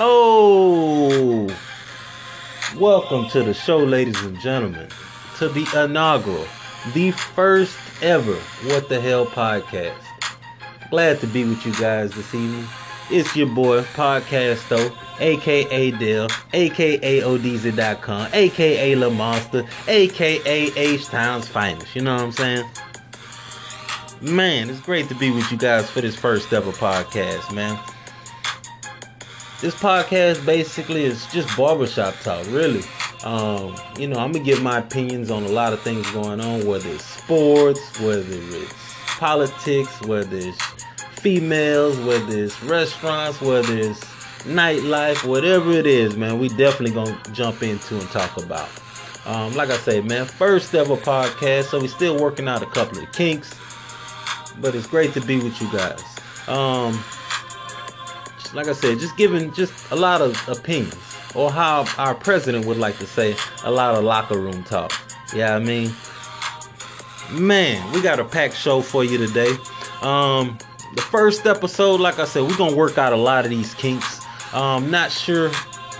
[0.00, 1.52] Oh,
[2.76, 4.86] welcome to the show, ladies and gentlemen,
[5.38, 6.46] to the inaugural,
[6.94, 8.36] the first ever
[8.66, 9.98] What the Hell podcast.
[10.88, 12.64] Glad to be with you guys this evening.
[13.10, 21.96] It's your boy, Podcasto, aka Dell, aka ODZ.com, aka La Monster, aka H Town's finest.
[21.96, 22.70] You know what I'm saying?
[24.20, 27.76] Man, it's great to be with you guys for this first ever podcast, man.
[29.60, 32.82] This podcast basically is just barbershop talk, really.
[33.24, 36.64] Um, you know, I'm gonna give my opinions on a lot of things going on,
[36.64, 38.72] whether it's sports, whether it's
[39.18, 40.62] politics, whether it's
[41.20, 43.98] females, whether it's restaurants, whether it's
[44.44, 48.68] nightlife, whatever it is, man, we definitely gonna jump into and talk about.
[49.26, 53.00] Um, like I say, man, first ever podcast, so we still working out a couple
[53.00, 53.52] of kinks,
[54.60, 56.00] but it's great to be with you guys.
[56.46, 57.02] Um,
[58.54, 60.96] like I said, just giving just a lot of opinions,
[61.34, 64.92] or how our president would like to say, a lot of locker room talk.
[65.34, 65.92] Yeah, I mean,
[67.32, 69.52] man, we got a packed show for you today.
[70.02, 70.58] Um,
[70.94, 74.24] the first episode, like I said, we're gonna work out a lot of these kinks.
[74.54, 75.50] Um, not sure,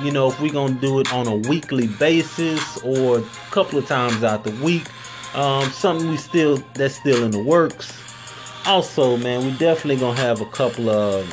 [0.03, 3.87] you know, if we're gonna do it on a weekly basis or a couple of
[3.87, 4.87] times out the week.
[5.35, 7.93] Um, something we still that's still in the works.
[8.67, 11.27] Also, man, we definitely gonna have a couple of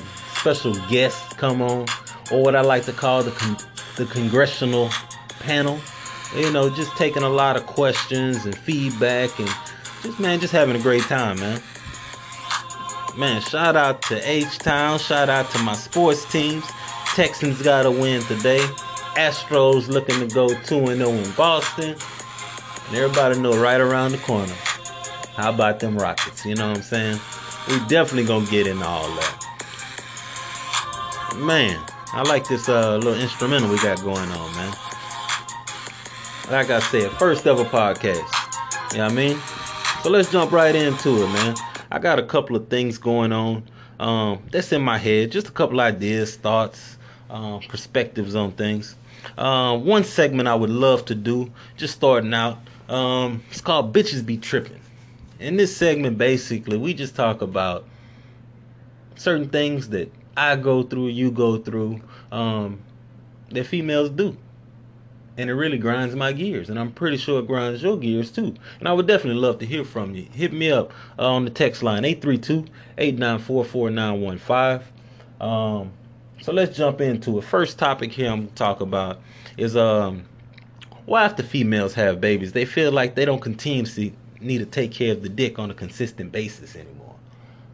[0.45, 1.87] special guests come on,
[2.31, 3.57] or what I like to call the con-
[3.95, 4.91] the congressional
[5.39, 5.79] panel.
[6.35, 9.49] You know, just taking a lot of questions and feedback, and
[10.03, 11.59] just man, just having a great time, man.
[13.17, 14.99] Man, shout out to H Town.
[14.99, 16.63] Shout out to my sports teams.
[17.15, 18.61] Texans got a win today.
[19.15, 21.95] Astros looking to go 2 0 in Boston.
[22.87, 24.53] And everybody know right around the corner.
[25.33, 26.45] How about them Rockets?
[26.45, 27.19] You know what I'm saying?
[27.67, 29.44] We definitely gonna get into all that.
[31.37, 31.83] Man,
[32.13, 34.73] I like this uh, little instrumental we got going on, man.
[36.49, 38.15] Like I said, first ever podcast.
[38.93, 39.39] You know what I mean?
[40.01, 41.55] So let's jump right into it, man.
[41.91, 43.63] I got a couple of things going on
[43.99, 45.31] um, that's in my head.
[45.31, 46.97] Just a couple ideas, thoughts,
[47.29, 48.95] um, perspectives on things.
[49.37, 54.25] Um, one segment I would love to do, just starting out, um, it's called Bitches
[54.25, 54.79] Be Tripping.
[55.41, 57.85] In this segment, basically, we just talk about
[59.15, 62.01] certain things that I go through, you go through,
[62.31, 62.79] um,
[63.49, 64.37] that females do.
[65.37, 66.69] And it really grinds my gears.
[66.69, 68.55] And I'm pretty sure it grinds your gears too.
[68.79, 70.27] And I would definitely love to hear from you.
[70.31, 72.65] Hit me up uh, on the text line 832
[72.97, 74.87] 894 4915.
[75.41, 75.91] Um,
[76.41, 77.43] so let's jump into it.
[77.43, 79.19] First topic here I'm to talk about
[79.57, 80.25] is um,
[81.05, 85.11] why after females have babies, they feel like they don't continuously need to take care
[85.13, 87.15] of the dick on a consistent basis anymore.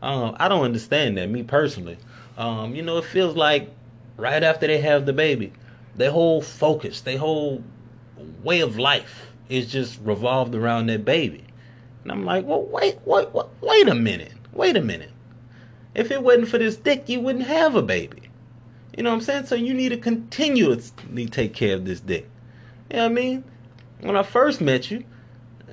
[0.02, 1.98] Um, I don't understand that, me personally.
[2.41, 3.69] Um, you know, it feels like
[4.18, 5.53] right after they have the baby,
[5.96, 7.63] their whole focus, their whole
[8.44, 11.44] way of life is just revolved around that baby.
[12.01, 15.12] And I'm like, well, wait, wait, wait, wait a minute, wait a minute.
[15.94, 18.24] If it wasn't for this dick, you wouldn't have a baby.
[18.97, 19.46] You know what I'm saying?
[19.46, 22.28] So you need to continuously take care of this dick.
[22.90, 23.44] You know what I mean?
[24.00, 25.03] When I first met you,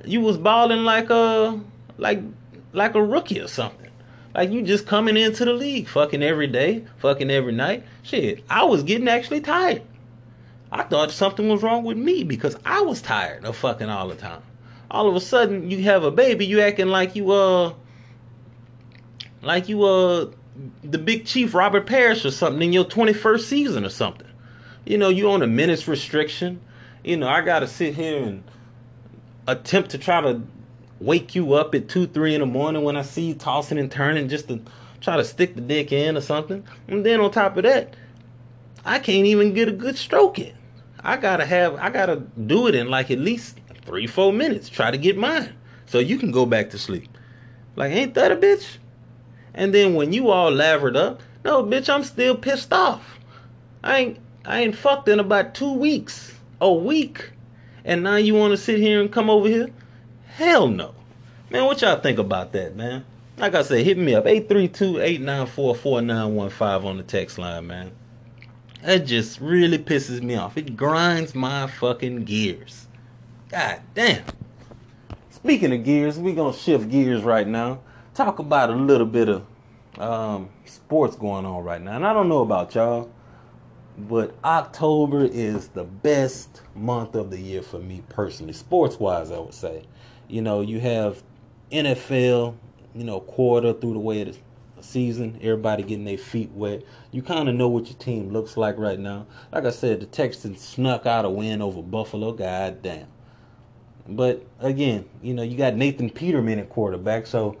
[0.05, 1.59] you was balling like a
[1.97, 2.21] like
[2.73, 3.88] like a rookie or something.
[4.33, 7.83] Like you just coming into the league, fucking every day, fucking every night.
[8.03, 9.81] Shit, I was getting actually tired.
[10.71, 14.15] I thought something was wrong with me because I was tired of fucking all the
[14.15, 14.43] time.
[14.91, 17.73] All of a sudden, you have a baby, you acting like you uh,
[19.41, 20.29] like you uh,
[20.83, 24.27] the big chief Robert Parish or something in your twenty first season or something.
[24.85, 26.61] You know, you on a minutes restriction.
[27.03, 28.43] You know, I gotta sit here and
[29.47, 30.41] attempt to try to
[30.99, 33.91] wake you up at two, three in the morning when I see you tossing and
[33.91, 34.61] turning just to
[35.01, 36.63] try to stick the dick in or something.
[36.87, 37.95] And then on top of that,
[38.85, 40.53] I can't even get a good stroke in.
[41.01, 42.17] I gotta have, I gotta
[42.47, 44.69] do it in like at least three, four minutes.
[44.69, 45.55] Try to get mine
[45.85, 47.09] so you can go back to sleep.
[47.75, 48.77] Like, ain't that a bitch?
[49.53, 53.19] And then when you all lavered up, no, bitch, I'm still pissed off.
[53.83, 57.31] I ain't, I ain't fucked in about two weeks, a week,
[57.85, 59.69] and now you want to sit here and come over here?
[60.25, 60.93] Hell no.
[61.51, 63.03] Man, what y'all think about that, man?
[63.37, 67.91] Like I said, hit me up 832-894-4915 on the text line, man.
[68.83, 70.57] That just really pisses me off.
[70.57, 72.87] It grinds my fucking gears.
[73.49, 74.25] God damn.
[75.31, 77.79] Speaking of gears, we gonna shift gears right now.
[78.13, 79.43] Talk about a little bit of
[79.97, 81.95] um, sports going on right now.
[81.95, 83.09] And I don't know about y'all,
[83.97, 89.39] but October is the best month of the year for me personally, sports wise, I
[89.39, 89.81] would say.
[90.27, 91.23] You know, you have
[91.71, 92.55] NFL,
[92.95, 95.39] you know, quarter through the way of the season.
[95.41, 96.83] Everybody getting their feet wet.
[97.11, 99.27] You kind of know what your team looks like right now.
[99.51, 102.31] Like I said, the Texans snuck out a win over Buffalo.
[102.31, 103.07] God damn.
[104.07, 107.57] But again, you know, you got Nathan Peterman at quarterback, so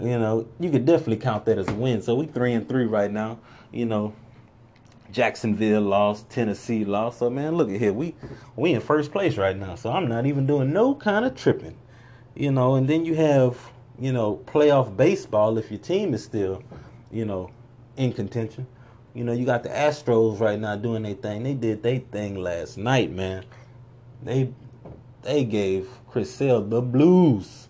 [0.00, 2.00] you know you could definitely count that as a win.
[2.00, 3.38] So we three and three right now.
[3.72, 4.14] You know,
[5.10, 7.18] Jacksonville lost, Tennessee lost.
[7.18, 8.14] So man, look at here, we
[8.56, 9.74] we in first place right now.
[9.74, 11.76] So I'm not even doing no kind of tripping,
[12.36, 12.76] you know.
[12.76, 13.58] And then you have
[13.98, 16.62] you know playoff baseball if your team is still
[17.10, 17.50] you know
[17.96, 18.66] in contention.
[19.14, 21.42] You know, you got the Astros right now doing their thing.
[21.42, 23.44] They did their thing last night, man.
[24.22, 24.52] They
[25.22, 27.68] they gave Chris Sale the blues.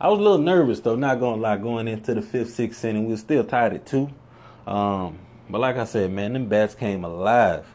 [0.00, 3.04] I was a little nervous though, not gonna lie, going into the fifth, sixth inning.
[3.06, 4.10] We were still tied at two.
[4.66, 5.18] Um,
[5.48, 7.66] but like I said, man, them bats came alive.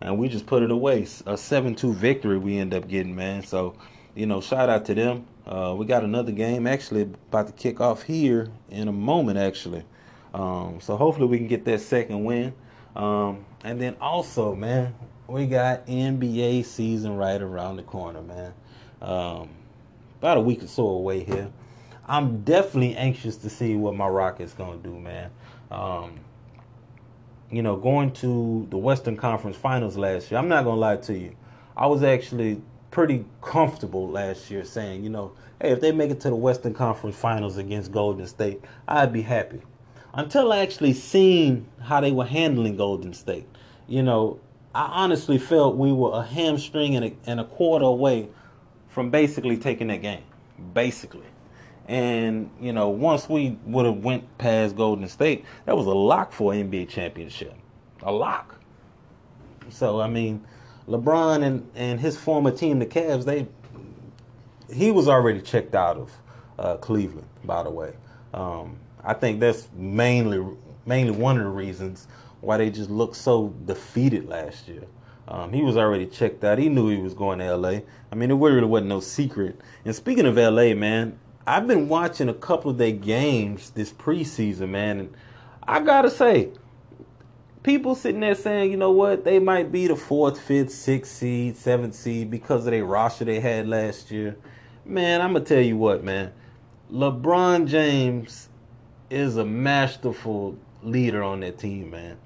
[0.00, 1.06] And we just put it away.
[1.26, 3.42] A 7 2 victory we end up getting, man.
[3.42, 3.74] So,
[4.14, 5.26] you know, shout out to them.
[5.46, 9.84] Uh, we got another game actually about to kick off here in a moment, actually.
[10.32, 12.54] Um, so hopefully we can get that second win.
[12.96, 14.94] Um, and then also, man,
[15.26, 18.54] we got NBA season right around the corner, man.
[19.02, 19.50] Um,
[20.18, 21.50] about a week or so away here.
[22.06, 25.30] I'm definitely anxious to see what my Rockets gonna do, man.
[25.70, 26.20] Um,
[27.50, 31.18] you know, going to the Western Conference Finals last year, I'm not gonna lie to
[31.18, 31.34] you,
[31.76, 32.60] I was actually
[32.94, 36.72] pretty comfortable last year saying, you know, hey, if they make it to the Western
[36.72, 39.60] Conference Finals against Golden State, I'd be happy.
[40.14, 43.48] Until I actually seen how they were handling Golden State,
[43.88, 44.38] you know,
[44.76, 48.28] I honestly felt we were a hamstring and a, and a quarter away
[48.88, 50.22] from basically taking that game.
[50.72, 51.26] Basically.
[51.88, 56.32] And, you know, once we would have went past Golden State, that was a lock
[56.32, 57.54] for NBA championship.
[58.04, 58.60] A lock.
[59.68, 60.44] So, I mean,
[60.88, 63.46] LeBron and, and his former team, the Cavs, they
[64.72, 66.12] he was already checked out of
[66.58, 67.92] uh, Cleveland, by the way.
[68.32, 70.44] Um, I think that's mainly
[70.86, 72.08] mainly one of the reasons
[72.40, 74.84] why they just looked so defeated last year.
[75.28, 76.58] Um, he was already checked out.
[76.58, 77.80] He knew he was going to LA.
[78.12, 79.58] I mean, it really wasn't no secret.
[79.86, 84.70] And speaking of LA, man, I've been watching a couple of their games this preseason,
[84.70, 85.14] man, and
[85.62, 86.50] I gotta say,
[87.64, 91.56] people sitting there saying, you know what, they might be the fourth, fifth, sixth seed,
[91.56, 94.36] seventh seed because of their roster they had last year.
[94.84, 96.32] Man, I'm gonna tell you what, man.
[96.92, 98.48] LeBron James
[99.10, 102.18] is a masterful leader on that team, man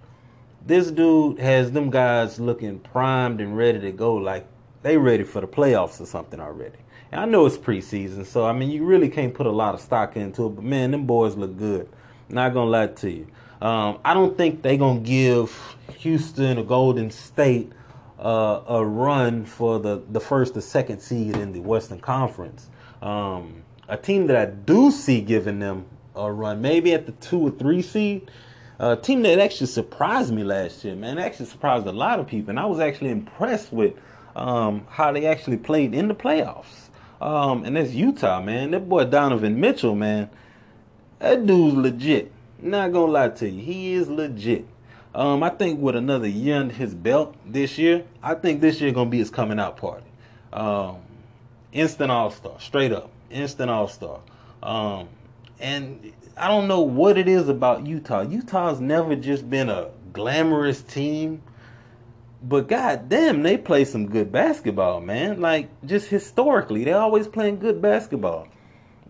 [0.68, 4.46] this dude has them guys looking primed and ready to go, like
[4.82, 6.76] they ready for the playoffs or something already.
[7.10, 9.80] And I know it's preseason, so I mean you really can't put a lot of
[9.80, 10.50] stock into it.
[10.50, 11.88] But man, them boys look good.
[12.28, 13.26] Not gonna lie to you.
[13.60, 17.72] Um, I don't think they're gonna give Houston or Golden State
[18.18, 22.68] uh, a run for the the first or second seed in the Western Conference.
[23.02, 27.40] Um, a team that I do see giving them a run, maybe at the two
[27.40, 28.30] or three seed,
[28.78, 31.18] a team that actually surprised me last year, man.
[31.18, 33.94] Actually surprised a lot of people, and I was actually impressed with
[34.36, 36.90] um, how they actually played in the playoffs.
[37.20, 38.70] Um, and that's Utah, man.
[38.70, 40.30] That boy Donovan Mitchell, man.
[41.18, 42.30] That dude's legit.
[42.60, 44.66] Not gonna lie to you, he is legit.
[45.14, 48.92] Um, I think with another year under his belt this year, I think this year
[48.92, 50.06] gonna be his coming out party.
[50.52, 50.96] Um,
[51.72, 54.20] instant All Star, straight up, instant All Star.
[54.62, 55.08] Um,
[55.60, 58.22] and I don't know what it is about Utah.
[58.22, 61.42] Utah's never just been a glamorous team,
[62.42, 65.40] but god damn, they play some good basketball, man.
[65.40, 68.48] Like just historically, they always playing good basketball.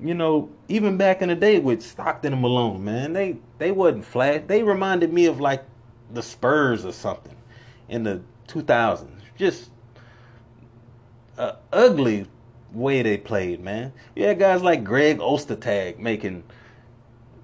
[0.01, 4.05] You know, even back in the day with Stockton and Malone, man, they they wasn't
[4.05, 4.49] flat.
[4.49, 5.65] They reminded me of like
[6.13, 7.37] the Spurs or something
[7.89, 9.09] in the 2000s.
[9.37, 9.71] Just
[11.37, 12.27] a ugly
[12.73, 13.93] way they played, man.
[14.15, 16.45] You had guys like Greg Ostertag making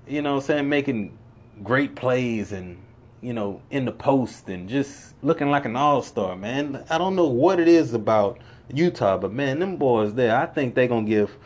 [0.06, 1.16] you know I'm saying, making
[1.62, 2.76] great plays and,
[3.20, 6.84] you know, in the post and just looking like an all star, man.
[6.90, 8.38] I don't know what it is about
[8.72, 11.36] Utah, but man, them boys there, I think they're gonna give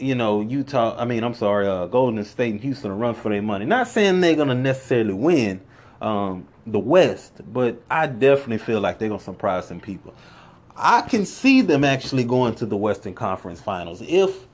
[0.00, 3.28] you know, Utah, I mean, I'm sorry, uh, Golden State and Houston a run for
[3.28, 3.64] their money.
[3.64, 5.60] Not saying they're going to necessarily win
[6.00, 10.14] um, the West, but I definitely feel like they're going to surprise some people.
[10.76, 14.46] I can see them actually going to the Western Conference Finals if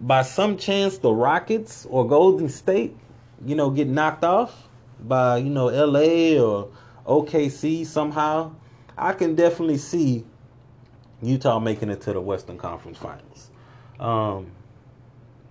[0.00, 2.96] by some chance the Rockets or Golden State,
[3.44, 4.68] you know, get knocked off
[5.00, 6.68] by, you know, LA or
[7.06, 8.54] OKC somehow,
[8.96, 10.24] I can definitely see
[11.22, 13.50] Utah making it to the Western Conference Finals.
[13.98, 14.50] Um,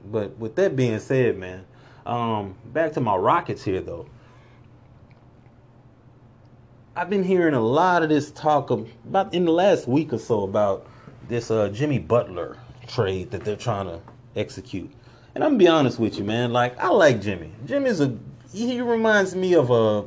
[0.06, 1.65] but with that being said, man,
[2.06, 4.08] um, back to my Rockets here though.
[6.96, 10.44] I've been hearing a lot of this talk about in the last week or so
[10.44, 10.86] about
[11.29, 14.01] this uh, Jimmy Butler trade that they're trying to
[14.36, 14.91] execute.
[15.36, 16.51] And I'm gonna be honest with you, man.
[16.51, 17.51] Like I like Jimmy.
[17.65, 18.18] Jimmy's a
[18.51, 20.06] he reminds me of a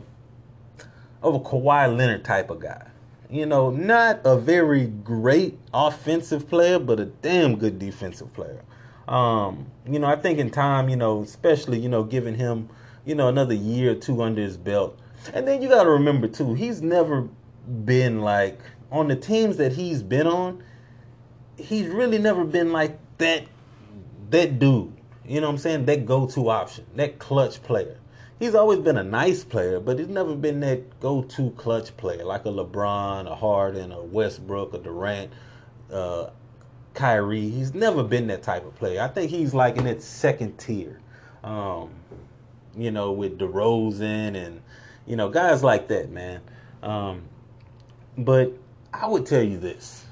[1.23, 2.89] of a Kawhi Leonard type of guy.
[3.31, 8.63] You know, not a very great offensive player, but a damn good defensive player.
[9.09, 12.69] Um, you know, I think in time, you know, especially, you know, giving him,
[13.05, 14.99] you know, another year or two under his belt.
[15.33, 17.29] And then you got to remember too, he's never
[17.85, 20.63] been like on the teams that he's been on,
[21.57, 23.45] he's really never been like that
[24.31, 24.93] that dude.
[25.25, 25.85] You know what I'm saying?
[25.87, 27.99] That go-to option, that clutch player.
[28.41, 32.45] He's always been a nice player, but he's never been that go-to clutch player like
[32.45, 35.31] a LeBron, a Harden, a Westbrook, a Durant,
[35.93, 36.31] uh,
[36.95, 37.49] Kyrie.
[37.49, 39.01] He's never been that type of player.
[39.01, 41.01] I think he's like in that second tier.
[41.45, 41.91] Um,
[42.77, 44.63] you know, with DeRozan and
[45.07, 46.41] you know guys like that, man.
[46.83, 47.23] Um,
[48.17, 48.53] but
[48.93, 50.05] I would tell you this,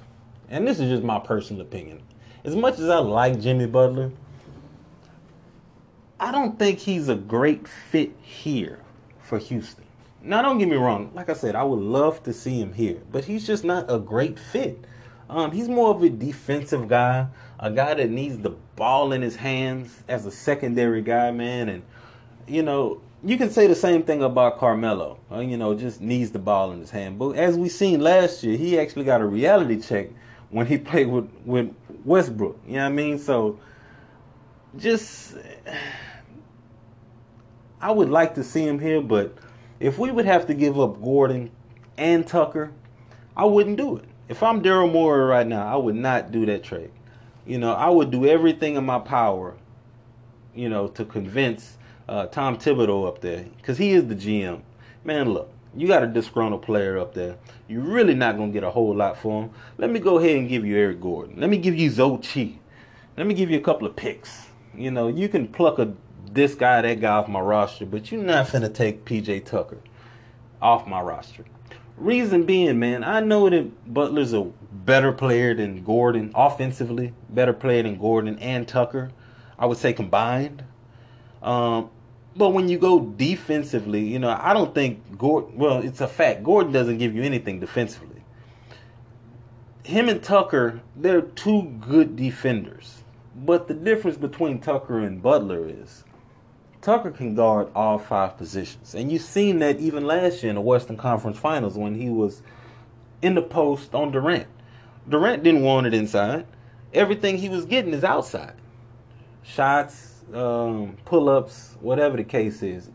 [0.49, 2.02] and this is just my personal opinion.
[2.44, 4.10] As much as I like Jimmy Butler,
[6.18, 8.80] I don't think he's a great fit here
[9.22, 9.84] for Houston.
[10.22, 11.10] Now, don't get me wrong.
[11.14, 13.99] Like I said, I would love to see him here, but he's just not a
[13.99, 14.84] great fit.
[15.30, 17.28] Um, he's more of a defensive guy,
[17.60, 21.68] a guy that needs the ball in his hands as a secondary guy, man.
[21.68, 21.82] And
[22.49, 25.20] you know, you can say the same thing about Carmelo.
[25.30, 27.16] Uh, you know, just needs the ball in his hand.
[27.16, 30.08] But as we seen last year, he actually got a reality check
[30.50, 31.72] when he played with with
[32.04, 32.58] Westbrook.
[32.66, 33.16] You know what I mean?
[33.16, 33.60] So
[34.76, 35.37] just
[37.80, 39.32] I would like to see him here, but
[39.78, 41.52] if we would have to give up Gordon
[41.96, 42.72] and Tucker,
[43.37, 44.10] I wouldn't do it.
[44.30, 46.92] If I'm Daryl Morey right now, I would not do that trade.
[47.44, 49.56] You know, I would do everything in my power,
[50.54, 54.60] you know, to convince uh, Tom Thibodeau up there, because he is the GM.
[55.02, 57.38] Man, look, you got a disgruntled player up there.
[57.66, 59.50] You're really not to get a whole lot for him.
[59.78, 61.40] Let me go ahead and give you Eric Gordon.
[61.40, 62.58] Let me give you Zhou Qi.
[63.16, 64.46] Let me give you a couple of picks.
[64.76, 65.92] You know, you can pluck a
[66.30, 69.78] this guy, that guy off my roster, but you're not finna take PJ Tucker
[70.62, 71.44] off my roster.
[72.00, 77.83] Reason being, man, I know that Butler's a better player than Gordon offensively, better player
[77.83, 79.11] than Gordon and Tucker.
[79.59, 80.64] I would say combined.
[81.42, 81.90] Um,
[82.35, 85.59] but when you go defensively, you know, I don't think Gordon.
[85.59, 86.42] Well, it's a fact.
[86.42, 88.23] Gordon doesn't give you anything defensively.
[89.83, 93.02] Him and Tucker, they're two good defenders.
[93.37, 96.04] But the difference between Tucker and Butler is
[96.82, 98.94] Tucker can guard all five positions.
[98.94, 102.42] And you've seen that even last year in the Western Conference Finals when he was
[103.20, 104.46] in the post on Durant.
[105.08, 106.46] Durant didn't want it inside.
[106.94, 108.54] Everything he was getting is outside.
[109.42, 112.90] Shots, um, pull ups, whatever the case is.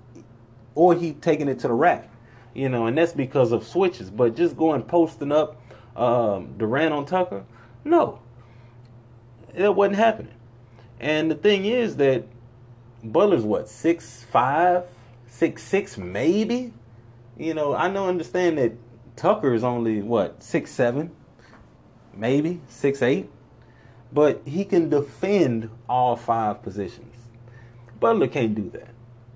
[0.74, 2.10] Or he taking it to the rack.
[2.56, 4.10] You know, and that's because of switches.
[4.10, 5.62] But just going posting up
[5.96, 7.46] um, Durant on Tucker,
[7.84, 8.20] no.
[9.54, 10.34] It wasn't happening.
[11.00, 12.26] And the thing is that
[13.12, 14.84] Butler's what six five,
[15.28, 16.74] six six maybe.
[17.38, 18.74] You know, I know understand that
[19.16, 21.12] Tucker is only what six seven,
[22.14, 23.30] maybe six eight,
[24.12, 27.16] but he can defend all five positions.
[28.00, 28.90] Butler can't do that.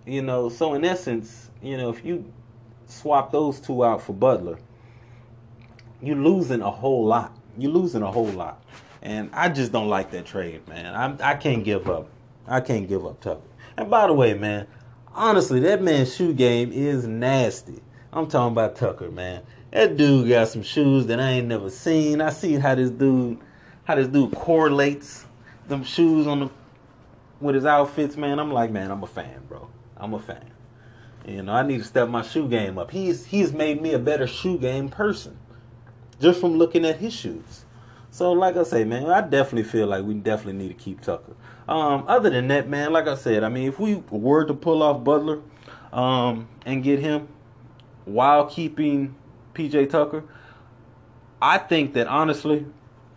[0.05, 2.31] You know, so in essence, you know, if you
[2.87, 4.57] swap those two out for Butler,
[6.01, 7.37] you're losing a whole lot.
[7.57, 8.63] You're losing a whole lot.
[9.01, 10.93] And I just don't like that trade, man.
[10.93, 12.07] I'm, I can't give up.
[12.47, 13.41] I can't give up Tucker.
[13.79, 14.67] And by the way, man,
[15.15, 17.81] honestly, that man's shoe game is nasty.
[18.11, 19.41] I'm talking about Tucker, man.
[19.71, 22.19] That dude got some shoes that I ain't never seen.
[22.19, 23.39] I see how this dude,
[23.85, 25.25] how this dude correlates
[25.69, 26.49] them shoes on the
[27.39, 28.37] with his outfits, man.
[28.37, 29.69] I'm like, man, I'm a fan, bro.
[29.95, 30.51] I'm a fan.
[31.25, 32.91] You know, I need to step my shoe game up.
[32.91, 35.39] He's he's made me a better shoe game person
[36.19, 37.63] just from looking at his shoes.
[38.11, 41.37] So, like I say, man, I definitely feel like we definitely need to keep Tucker.
[41.69, 44.81] Um, other than that, man, like I said, I mean, if we were to pull
[44.81, 45.41] off Butler
[45.93, 47.27] um, and get him
[48.05, 49.13] while keeping
[49.53, 50.23] PJ Tucker,
[51.39, 52.65] I think that honestly,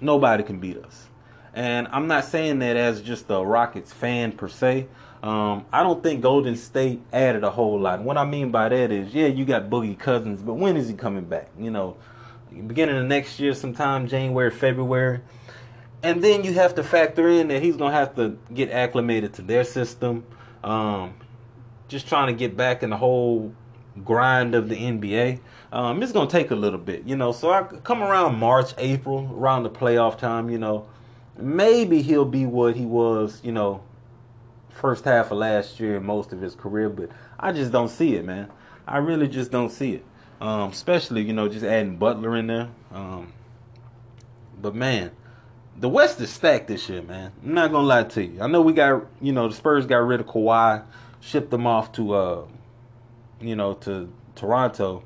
[0.03, 1.09] nobody can beat us.
[1.55, 4.87] And I'm not saying that as just a Rockets fan per se.
[5.23, 8.01] Um, I don't think Golden State added a whole lot.
[8.01, 10.89] And what I mean by that is, yeah, you got Boogie Cousins, but when is
[10.89, 11.49] he coming back?
[11.59, 11.97] You know,
[12.67, 15.21] beginning of next year, sometime January, February.
[16.03, 19.43] And then you have to factor in that he's gonna have to get acclimated to
[19.43, 20.25] their system.
[20.65, 21.15] Um,
[21.89, 23.53] just trying to get back in the whole
[24.05, 25.41] grind of the NBA.
[25.73, 27.33] Um, it's gonna take a little bit, you know.
[27.33, 30.87] So I come around March, April, around the playoff time, you know,
[31.37, 33.83] maybe he'll be what he was, you know,
[34.71, 36.89] first half of last year and most of his career.
[36.89, 38.51] But I just don't see it, man.
[38.87, 40.05] I really just don't see it.
[40.41, 42.69] Um, especially, you know, just adding Butler in there.
[42.93, 43.33] Um,
[44.61, 45.13] but man,
[45.79, 47.33] the West is stacked this year, man.
[47.45, 48.41] I'm not gonna lie to you.
[48.41, 50.85] I know we got, you know, the Spurs got rid of Kawhi,
[51.21, 52.45] shipped them off to, uh,
[53.41, 55.03] you know, to Toronto,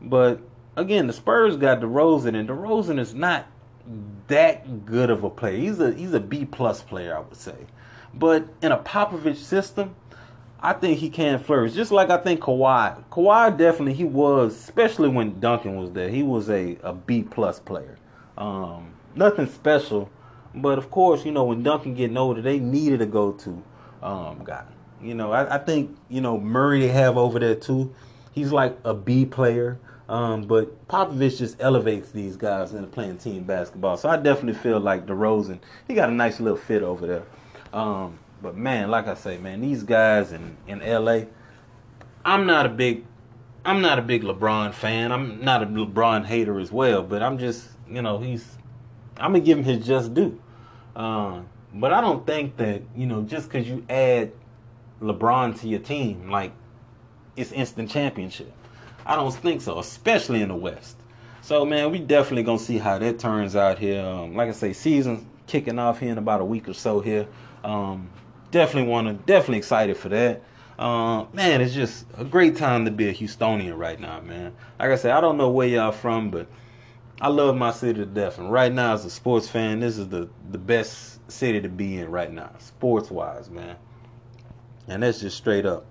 [0.00, 0.40] but
[0.76, 3.46] again, the Spurs got DeRozan, and DeRozan is not
[4.28, 5.56] that good of a player.
[5.56, 7.56] He's a he's a B plus player, I would say.
[8.14, 9.94] But in a Popovich system,
[10.60, 11.74] I think he can flourish.
[11.74, 13.02] Just like I think Kawhi.
[13.10, 16.08] Kawhi definitely he was, especially when Duncan was there.
[16.08, 17.98] He was a, a B plus player.
[18.36, 20.10] Um, nothing special,
[20.54, 23.62] but of course, you know when Duncan getting older, they needed a go to
[24.02, 24.64] um, guy.
[25.02, 27.94] You know, I, I, think you know Murray they have over there too.
[28.32, 29.78] He's like a B player.
[30.08, 33.98] Um, but Popovich just elevates these guys into playing team basketball.
[33.98, 37.24] So I definitely feel like DeRozan, he got a nice little fit over there.
[37.78, 41.24] Um, but man, like I say, man, these guys in, in LA,
[42.24, 43.04] I'm not a big
[43.64, 45.12] I'm not a big LeBron fan.
[45.12, 48.56] I'm not a LeBron hater as well, but I'm just, you know, he's
[49.18, 50.40] I'm gonna give him his just due.
[50.94, 51.40] Uh,
[51.74, 54.32] but I don't think that, you know, just because you add
[55.00, 56.52] LeBron to your team, like
[57.36, 58.52] it's instant championship.
[59.06, 60.96] I don't think so, especially in the West.
[61.40, 64.04] So man, we definitely gonna see how that turns out here.
[64.04, 67.26] Um, like I say, season kicking off here in about a week or so here.
[67.64, 68.10] Um,
[68.50, 70.42] definitely want to, definitely excited for that.
[70.78, 74.54] Uh, man, it's just a great time to be a Houstonian right now, man.
[74.78, 76.46] Like I said, I don't know where y'all from, but
[77.20, 78.38] I love my city to death.
[78.38, 81.98] And right now, as a sports fan, this is the, the best city to be
[81.98, 83.76] in right now, sports wise, man.
[84.86, 85.84] And that's just straight up.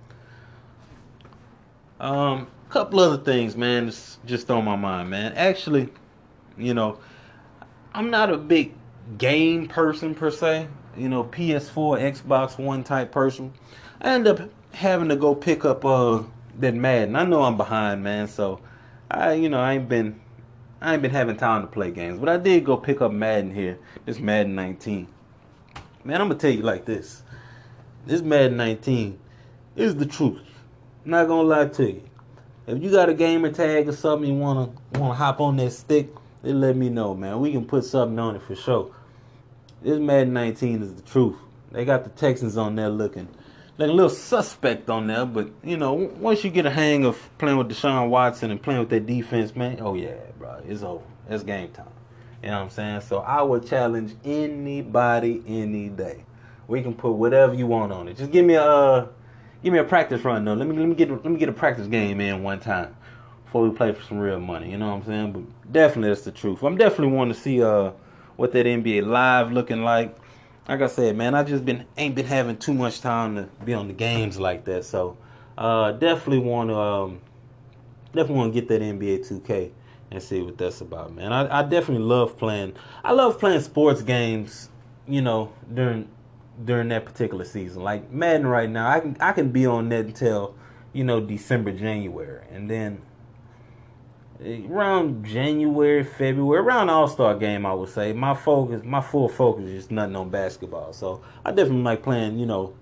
[1.99, 5.33] Um, couple other things, man, that's just on my mind, man.
[5.33, 5.89] Actually,
[6.57, 6.99] you know,
[7.93, 8.73] I'm not a big
[9.17, 10.67] game person per se
[10.97, 13.53] you know, PS4, Xbox One type person.
[14.01, 16.23] I end up having to go pick up uh
[16.59, 17.15] that Madden.
[17.15, 18.59] I know I'm behind, man, so
[19.09, 20.19] I you know, I ain't been
[20.79, 22.19] I ain't been having time to play games.
[22.19, 23.79] But I did go pick up Madden here.
[24.05, 25.07] This Madden 19.
[26.03, 27.23] Man, I'm gonna tell you like this.
[28.05, 29.19] This Madden 19
[29.75, 30.41] is the truth.
[31.03, 32.03] I'm not gonna lie to you.
[32.67, 36.09] If you got a gamer tag or something you wanna wanna hop on that stick,
[36.43, 37.39] then let me know, man.
[37.39, 38.93] We can put something on it for sure.
[39.81, 41.37] This Madden 19 is the truth.
[41.71, 43.27] They got the Texans on there looking
[43.77, 47.29] like a little suspect on there, but you know, once you get a hang of
[47.37, 50.15] playing with Deshaun Watson and playing with that defense, man, oh yeah,
[50.67, 51.03] it's over.
[51.29, 51.87] It's game time.
[52.43, 53.01] You know what I'm saying?
[53.01, 56.23] So I would challenge anybody any day.
[56.67, 58.17] We can put whatever you want on it.
[58.17, 59.07] Just give me a uh,
[59.63, 60.53] give me a practice run though.
[60.53, 62.95] Let me let me get let me get a practice game in one time
[63.45, 64.69] before we play for some real money.
[64.69, 65.31] You know what I'm saying?
[65.31, 66.61] But definitely that's the truth.
[66.63, 67.91] I'm definitely want to see uh
[68.35, 70.15] what that NBA live looking like.
[70.67, 73.73] Like I said, man, I just been ain't been having too much time to be
[73.73, 74.83] on the games like that.
[74.83, 75.17] So
[75.57, 77.21] uh, definitely want to um,
[78.07, 79.71] definitely want to get that NBA 2K
[80.11, 81.33] and see what that's about, man.
[81.33, 82.73] I, I definitely love playing.
[83.03, 84.69] I love playing sports games.
[85.07, 86.09] You know, during
[86.63, 90.05] during that particular season, like Madden right now, I can I can be on that
[90.05, 90.55] until
[90.93, 93.01] you know December, January, and then
[94.43, 99.65] around January, February, around All Star game, I would say my focus, my full focus
[99.65, 100.93] is nothing on basketball.
[100.93, 102.73] So I definitely like playing, you know,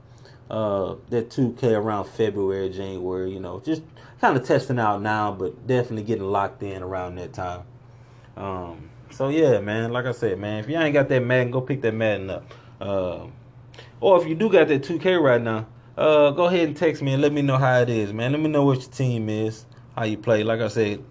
[0.50, 3.32] uh, that 2K around February, January.
[3.32, 3.84] You know, just
[4.22, 7.64] kind of testing out now, but definitely getting locked in around that time.
[8.38, 11.62] Um, so yeah, man, like I said, man, if you ain't got that Madden, go
[11.62, 12.54] pick that Madden up.
[12.80, 13.28] Uh,
[14.02, 17.14] or if you do got that 2K right now, uh, go ahead and text me
[17.14, 18.32] and let me know how it is, man.
[18.32, 20.44] Let me know what your team is, how you play.
[20.44, 21.04] Like I said,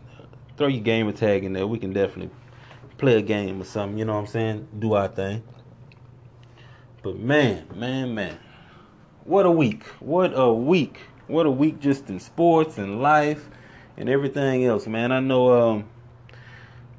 [0.57, 1.67] throw your gamer tag in there.
[1.67, 2.31] We can definitely
[2.99, 3.99] play a game or something.
[3.99, 4.69] You know what I'm saying?
[4.79, 5.43] Do our thing.
[7.03, 8.39] But man, man, man,
[9.25, 9.85] what a week!
[10.01, 11.01] What a week!
[11.27, 13.49] What a week just in sports and life
[13.97, 15.11] and everything else, man.
[15.11, 15.85] I know, um,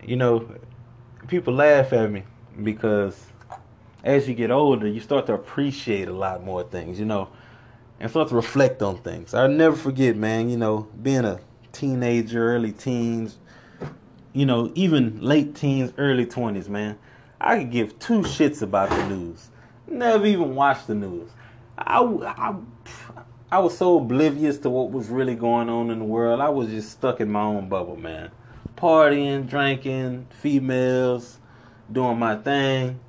[0.03, 0.49] you know,
[1.27, 2.23] people laugh at me
[2.63, 3.23] because
[4.03, 7.29] as you get older, you start to appreciate a lot more things, you know,
[7.99, 9.35] and start to reflect on things.
[9.35, 10.49] I never forget, man.
[10.49, 11.39] You know, being a
[11.71, 13.37] teenager, early teens,
[14.33, 16.97] you know, even late teens, early 20s, man,
[17.39, 19.49] I could give two shits about the news.
[19.87, 21.29] Never even watch the news.
[21.77, 22.55] I, I,
[23.55, 26.41] I was so oblivious to what was really going on in the world.
[26.41, 28.31] I was just stuck in my own bubble, man.
[28.75, 31.37] Partying, drinking, females,
[31.89, 32.99] doing my thing.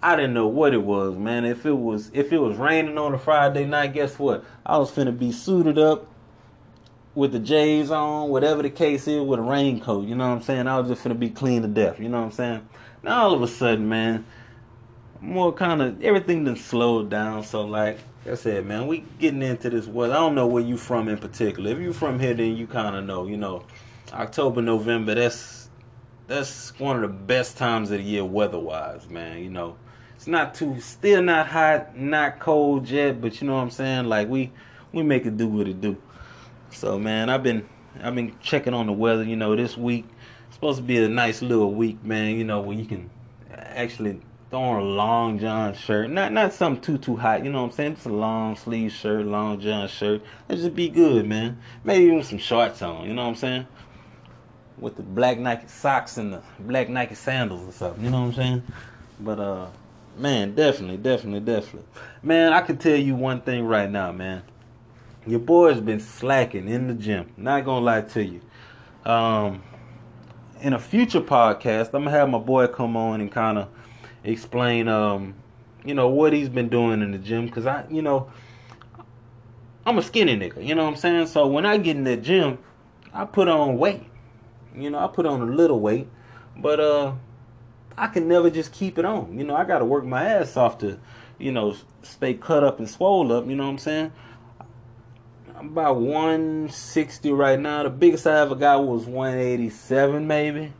[0.00, 1.44] I didn't know what it was, man.
[1.44, 4.44] If it was if it was raining on a Friday night, guess what?
[4.64, 6.06] I was finna be suited up,
[7.16, 10.06] with the J's on, whatever the case is, with a raincoat.
[10.06, 10.68] You know what I'm saying?
[10.68, 11.98] I was just gonna be clean to death.
[11.98, 12.68] You know what I'm saying?
[13.02, 14.24] Now all of a sudden, man,
[15.24, 17.42] more kind of everything then slowed down.
[17.44, 17.98] So like
[18.30, 20.14] I said, man, we getting into this weather.
[20.14, 21.70] I don't know where you from in particular.
[21.70, 23.26] If you from here, then you kind of know.
[23.26, 23.64] You know,
[24.12, 25.14] October, November.
[25.14, 25.68] That's
[26.26, 29.42] that's one of the best times of the year weather-wise, man.
[29.42, 29.76] You know,
[30.16, 34.06] it's not too, still not hot, not cold yet, but you know what I'm saying.
[34.06, 34.52] Like we
[34.92, 35.96] we make it do what it do.
[36.70, 37.68] So man, I've been
[38.02, 39.24] I've been checking on the weather.
[39.24, 40.06] You know, this week
[40.50, 42.36] supposed to be a nice little week, man.
[42.36, 43.10] You know, where you can
[43.52, 44.20] actually
[44.54, 47.44] throw on a long john shirt, not not something too too hot.
[47.44, 47.94] You know what I'm saying?
[47.96, 50.22] Just a long sleeve shirt, long john shirt.
[50.48, 51.58] It just be good, man.
[51.82, 53.06] Maybe even some shorts on.
[53.06, 53.66] You know what I'm saying?
[54.78, 58.04] With the black Nike socks and the black Nike sandals or something.
[58.04, 58.62] You know what I'm saying?
[59.18, 59.66] But uh,
[60.16, 61.88] man, definitely, definitely, definitely,
[62.22, 62.52] man.
[62.52, 64.42] I can tell you one thing right now, man
[65.26, 67.32] your boy's been slacking in the gym.
[67.36, 68.40] Not gonna lie to you.
[69.10, 69.62] Um,
[70.60, 73.68] in a future podcast, I'm gonna have my boy come on and kind of
[74.24, 75.34] explain, um,
[75.84, 77.48] you know, what he's been doing in the gym.
[77.48, 78.30] Cause I, you know,
[79.86, 80.64] I'm a skinny nigga.
[80.64, 81.26] You know what I'm saying?
[81.26, 82.58] So when I get in the gym,
[83.12, 84.02] I put on weight.
[84.74, 86.08] You know, I put on a little weight,
[86.56, 87.12] but uh,
[87.96, 89.38] I can never just keep it on.
[89.38, 90.98] You know, I gotta work my ass off to,
[91.38, 93.46] you know, stay cut up and swole up.
[93.46, 94.12] You know what I'm saying?
[95.56, 97.84] I'm about 160 right now.
[97.84, 100.72] The biggest I ever got was 187 maybe.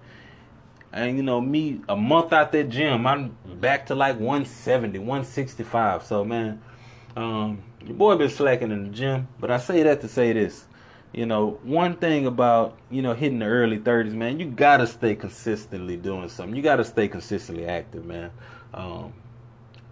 [0.95, 6.05] And you know, me a month out that gym, I'm back to like 170, 165.
[6.05, 6.63] So man,
[7.17, 9.27] um, your boy been slacking in the gym.
[9.41, 10.67] But I say that to say this.
[11.13, 15.17] You know, one thing about, you know, hitting the early 30s, man, you gotta stay
[15.17, 16.55] consistently doing something.
[16.55, 18.31] You gotta stay consistently active, man.
[18.73, 19.13] Um,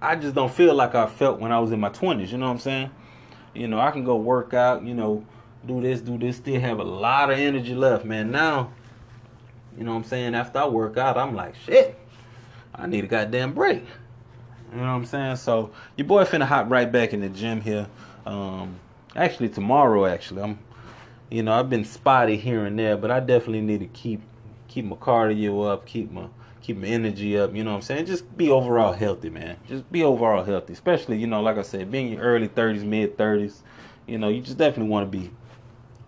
[0.01, 2.47] I just don't feel like I felt when I was in my 20s, you know
[2.47, 2.91] what I'm saying?
[3.55, 5.25] You know, I can go work out, you know,
[5.67, 8.31] do this, do this, still have a lot of energy left, man.
[8.31, 8.73] Now,
[9.77, 10.35] you know what I'm saying?
[10.35, 11.99] After I work out, I'm like, shit,
[12.75, 13.85] I need a goddamn break.
[14.71, 15.37] You know what I'm saying?
[15.37, 17.87] So your boy finna hop right back in the gym here.
[18.25, 18.79] Um,
[19.15, 20.59] actually tomorrow, actually, I'm,
[21.31, 24.23] you know, I've been spotty here and there, but I definitely need to keep
[24.69, 26.27] keep my cardio up, keep my
[26.63, 28.07] keep my energy up, you know what I'm saying?
[28.07, 29.57] Just be overall healthy, man.
[29.69, 30.73] Just be overall healthy.
[30.73, 33.59] Especially, you know, like I said, being your early 30s, mid 30s,
[34.07, 35.31] you know, you just definitely want to be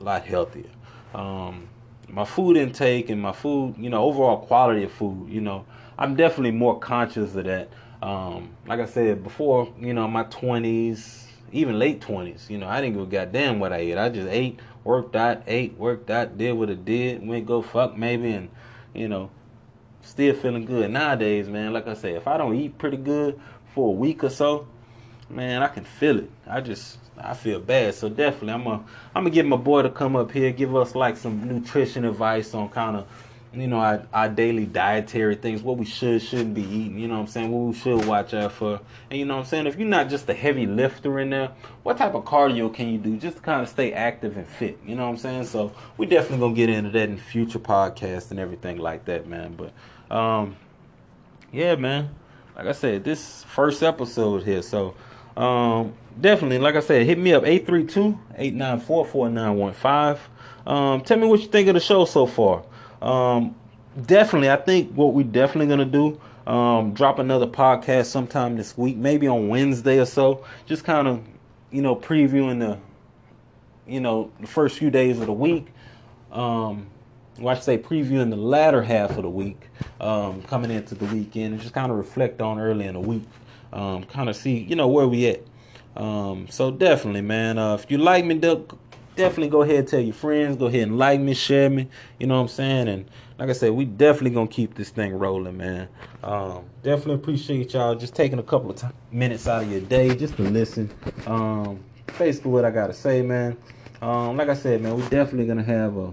[0.01, 0.71] a lot healthier.
[1.13, 1.69] Um,
[2.09, 5.65] my food intake and my food, you know, overall quality of food, you know,
[5.99, 7.69] I'm definitely more conscious of that.
[8.03, 12.81] Um, like I said before, you know, my 20s, even late 20s, you know, I
[12.81, 13.99] didn't give a goddamn what I ate.
[13.99, 17.97] I just ate, worked out, ate, worked out, did what I did, went go fuck
[17.97, 18.51] maybe, and,
[18.93, 19.31] you know,
[20.03, 21.73] still feeling good nowadays, man.
[21.73, 23.41] Like I said, if I don't eat pretty good
[23.75, 24.67] for a week or so,
[25.31, 26.31] man, I can feel it.
[26.47, 27.95] I just I feel bad.
[27.95, 30.95] So definitely, I'm gonna I'm gonna get my boy to come up here, give us
[30.95, 33.07] like some nutrition advice on kind of
[33.53, 36.99] you know our, our daily dietary things, what we should shouldn't be eating.
[36.99, 37.51] You know what I'm saying?
[37.51, 38.81] What we should watch out for.
[39.11, 39.67] And you know what I'm saying?
[39.67, 41.51] If you're not just a heavy lifter in there,
[41.83, 44.79] what type of cardio can you do just to kind of stay active and fit?
[44.85, 45.45] You know what I'm saying?
[45.45, 49.57] So we definitely gonna get into that in future podcasts and everything like that, man.
[49.57, 50.57] But um,
[51.53, 52.11] yeah, man.
[52.57, 54.95] Like I said, this first episode here, so
[55.37, 60.19] um, definitely, like I said, hit me up 832-894-4915.
[60.67, 62.63] Um, tell me what you think of the show so far.
[63.03, 63.55] Um,
[64.07, 68.97] definitely, I think what we're definitely gonna do, um, drop another podcast sometime this week,
[68.97, 70.45] maybe on Wednesday or so.
[70.67, 71.23] Just kind of,
[71.71, 72.79] you know, previewing the,
[73.87, 75.67] you know, the first few days of the week.
[76.33, 76.87] Um,
[77.39, 79.69] well, I should say previewing the latter half of the week,
[80.01, 83.25] um, coming into the weekend, and just kind of reflect on early in the week,
[83.75, 85.43] um, kind of see, you know, where we at.
[85.97, 90.15] Um, so definitely, man, uh, if you like me, definitely go ahead and tell your
[90.15, 92.89] friends, go ahead and like me, share me, you know what I'm saying?
[92.89, 95.89] And like I said, we definitely gonna keep this thing rolling, man.
[96.23, 100.15] Um, definitely appreciate y'all just taking a couple of t- minutes out of your day
[100.15, 100.91] just to listen.
[101.27, 101.81] Um,
[102.19, 103.57] basically what I gotta say, man.
[104.01, 106.13] Um, like I said, man, we definitely gonna have a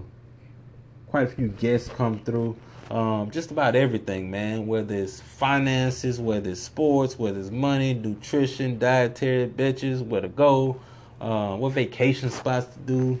[1.08, 2.56] quite a few guests come through.
[2.92, 4.66] Um, just about everything, man.
[4.66, 10.78] Whether it's finances, whether it's sports, whether it's money, nutrition, dietary, bitches, where to go,
[11.18, 13.18] uh, what vacation spots to do.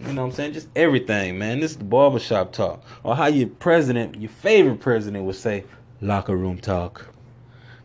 [0.00, 0.54] You know what I'm saying?
[0.54, 1.60] Just everything, man.
[1.60, 2.82] This is the barbershop talk.
[3.02, 5.64] Or how your president, your favorite president would say,
[6.00, 7.06] locker room talk.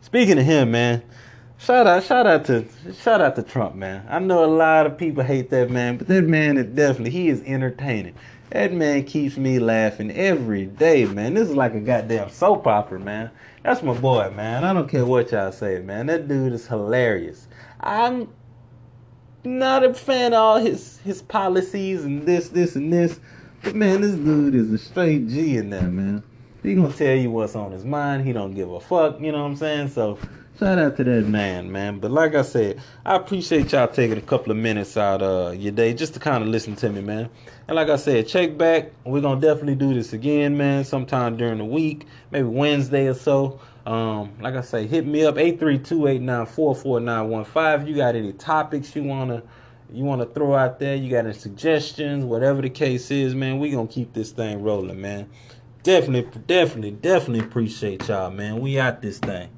[0.00, 1.02] Speaking of him, man,
[1.60, 2.66] shout out, shout out to
[3.00, 4.04] shout out to Trump, man.
[4.08, 7.28] I know a lot of people hate that man, but that man is definitely he
[7.28, 8.14] is entertaining.
[8.50, 11.34] That man keeps me laughing every day, man.
[11.34, 13.30] This is like a goddamn soap opera, man.
[13.62, 14.64] That's my boy, man.
[14.64, 16.06] I don't care what y'all say, man.
[16.06, 17.46] That dude is hilarious.
[17.80, 18.28] I'm
[19.44, 23.20] not a fan of all his his policies and this, this, and this.
[23.62, 26.24] But man, this dude is a straight G in there, man.
[26.62, 28.26] He gonna tell you what's on his mind.
[28.26, 29.20] He don't give a fuck.
[29.20, 29.88] You know what I'm saying?
[29.88, 30.18] So
[30.60, 32.00] Shout out to that man, man.
[32.00, 35.72] But like I said, I appreciate y'all taking a couple of minutes out of your
[35.72, 37.30] day just to kind of listen to me, man.
[37.66, 38.92] And like I said, check back.
[39.06, 43.58] We're gonna definitely do this again, man, sometime during the week, maybe Wednesday or so.
[43.86, 47.88] Um, like I say, hit me up 832-894-4915.
[47.88, 49.42] You got any topics you wanna
[49.90, 53.70] you wanna throw out there, you got any suggestions, whatever the case is, man, we
[53.70, 55.30] gonna keep this thing rolling, man.
[55.84, 58.60] Definitely, definitely, definitely appreciate y'all, man.
[58.60, 59.48] We out this thing.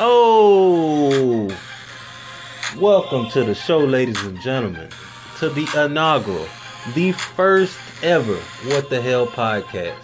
[0.00, 1.48] Oh,
[2.78, 4.88] welcome to the show, ladies and gentlemen,
[5.38, 6.46] to the inaugural,
[6.94, 9.98] the first ever What the Hell podcast.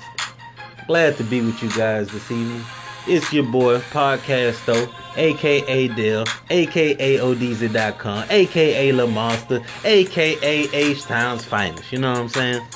[0.88, 2.64] Glad to be with you guys this evening.
[3.06, 11.92] It's your boy, Podcasto, aka Dale, aka ODZ.com, aka La Monster, aka H Town's finest.
[11.92, 12.66] You know what I'm saying?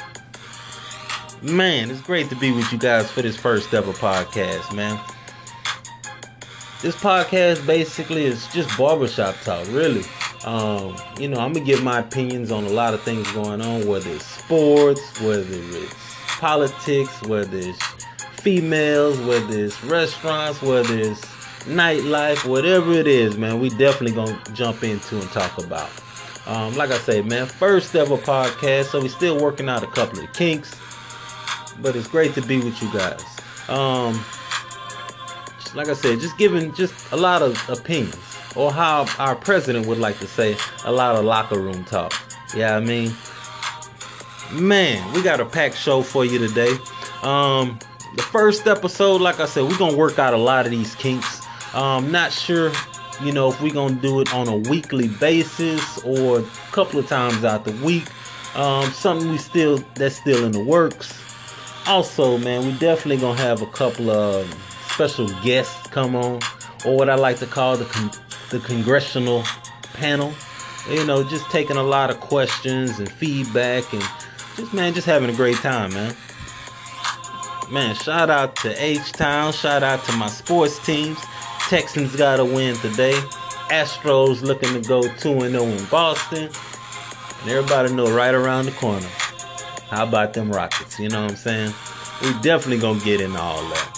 [1.42, 5.00] Man, it's great to be with you guys for this first ever podcast, man
[6.80, 10.04] this podcast basically is just barbershop talk, really.
[10.44, 13.86] Um, you know, I'm gonna give my opinions on a lot of things going on,
[13.86, 15.94] whether it's sports, whether it's
[16.38, 17.82] politics, whether it's
[18.40, 21.20] females, whether it's restaurants, whether it's
[21.64, 23.58] nightlife, whatever it is, man.
[23.60, 25.90] We definitely gonna jump into and talk about.
[26.46, 30.20] Um, like I say, man, first ever podcast, so we still working out a couple
[30.20, 30.74] of kinks,
[31.82, 33.22] but it's great to be with you guys.
[33.68, 34.24] Um,
[35.78, 38.16] like I said, just giving just a lot of opinions,
[38.56, 42.12] or how our president would like to say, a lot of locker room talk.
[42.52, 43.12] Yeah, I mean,
[44.50, 46.72] man, we got a packed show for you today.
[47.22, 47.78] Um,
[48.16, 51.46] the first episode, like I said, we're gonna work out a lot of these kinks.
[51.74, 52.72] Um, not sure,
[53.22, 57.06] you know, if we're gonna do it on a weekly basis or a couple of
[57.06, 58.08] times out the week.
[58.56, 61.14] Um, something we still that's still in the works.
[61.86, 64.52] Also, man, we definitely gonna have a couple of
[64.98, 66.40] special guests come on,
[66.84, 68.10] or what I like to call the con-
[68.50, 69.44] the congressional
[69.94, 70.34] panel.
[70.90, 74.02] You know, just taking a lot of questions and feedback, and
[74.56, 76.16] just man, just having a great time, man.
[77.70, 79.52] Man, shout out to H Town.
[79.52, 81.16] Shout out to my sports teams.
[81.68, 83.14] Texans got a win today.
[83.70, 86.50] Astros looking to go 2 0 in Boston.
[87.42, 89.06] And everybody know right around the corner.
[89.90, 90.98] How about them Rockets?
[90.98, 91.72] You know what I'm saying?
[92.20, 93.97] We definitely gonna get into all that.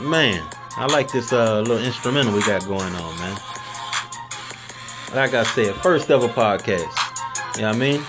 [0.00, 3.36] Man, I like this uh, little instrumental we got going on, man.
[5.12, 7.56] Like I said, first ever podcast.
[7.56, 8.02] You know what I mean?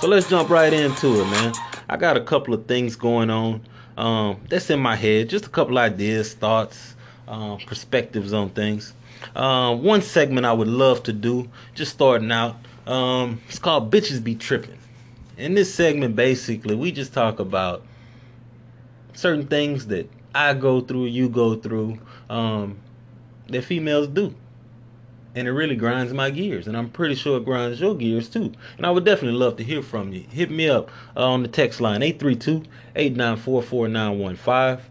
[0.00, 1.54] So let's jump right into it, man.
[1.88, 3.62] I got a couple of things going on
[3.96, 5.30] um, that's in my head.
[5.30, 8.92] Just a couple ideas, thoughts, um, perspectives on things.
[9.34, 14.22] Um, one segment I would love to do, just starting out, um, it's called Bitches
[14.22, 14.78] Be Tripping.
[15.38, 17.84] In this segment, basically, we just talk about
[19.14, 21.98] certain things that I go through, you go through,
[22.30, 22.78] um,
[23.48, 24.34] that females do.
[25.34, 26.66] And it really grinds my gears.
[26.66, 28.52] And I'm pretty sure it grinds your gears too.
[28.76, 30.26] And I would definitely love to hear from you.
[30.30, 34.86] Hit me up uh, on the text line 832 894 4915.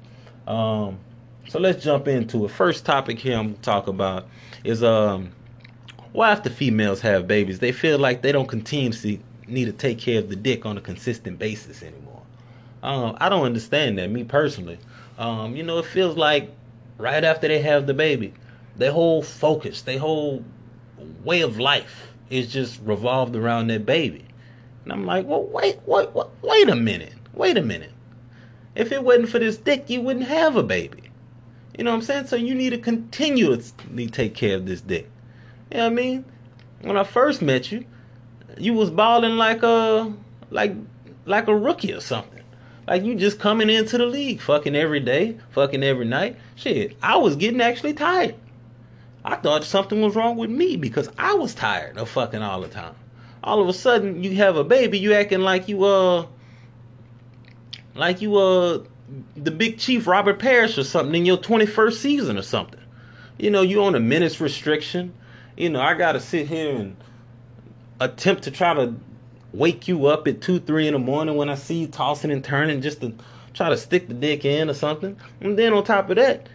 [0.47, 0.99] Um,
[1.47, 2.51] so let's jump into it.
[2.51, 4.25] First topic here I'm to talk about
[4.63, 5.31] is um,
[6.11, 10.19] why after females have babies, they feel like they don't continuously need to take care
[10.19, 12.21] of the dick on a consistent basis anymore.
[12.83, 14.79] Um, I don't understand that, me personally.
[15.21, 16.49] Um, you know, it feels like
[16.97, 18.33] right after they have the baby,
[18.75, 20.43] their whole focus, their whole
[21.23, 24.25] way of life is just revolved around their baby.
[24.83, 27.91] And I'm like, well, wait, wait, wait, wait a minute, wait a minute.
[28.73, 31.11] If it wasn't for this dick, you wouldn't have a baby.
[31.77, 32.25] You know what I'm saying?
[32.25, 35.07] So you need to continuously take care of this dick.
[35.69, 36.25] You know what I mean?
[36.81, 37.85] When I first met you,
[38.57, 40.11] you was balling like a
[40.49, 40.73] like
[41.27, 42.40] like a rookie or something.
[42.87, 46.37] Like you just coming into the league, fucking every day, fucking every night.
[46.55, 48.35] Shit, I was getting actually tired.
[49.23, 52.67] I thought something was wrong with me because I was tired of fucking all the
[52.67, 52.95] time.
[53.43, 56.25] All of a sudden, you have a baby, you acting like you uh
[57.95, 58.83] like you uh
[59.35, 62.79] the big chief Robert Parish or something in your 21st season or something.
[63.37, 65.13] You know, you on a minutes restriction.
[65.57, 66.95] You know, I gotta sit here and
[67.99, 68.95] attempt to try to
[69.53, 72.43] wake you up at two, three in the morning when I see you tossing and
[72.43, 73.13] turning just to
[73.53, 75.17] try to stick the dick in or something.
[75.41, 76.47] And then on top of that,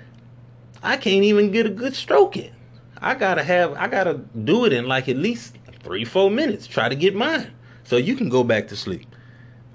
[0.83, 2.53] I can't even get a good stroke in.
[2.99, 6.67] I gotta have I gotta do it in like at least three, four minutes.
[6.67, 7.53] Try to get mine.
[7.85, 9.07] So you can go back to sleep.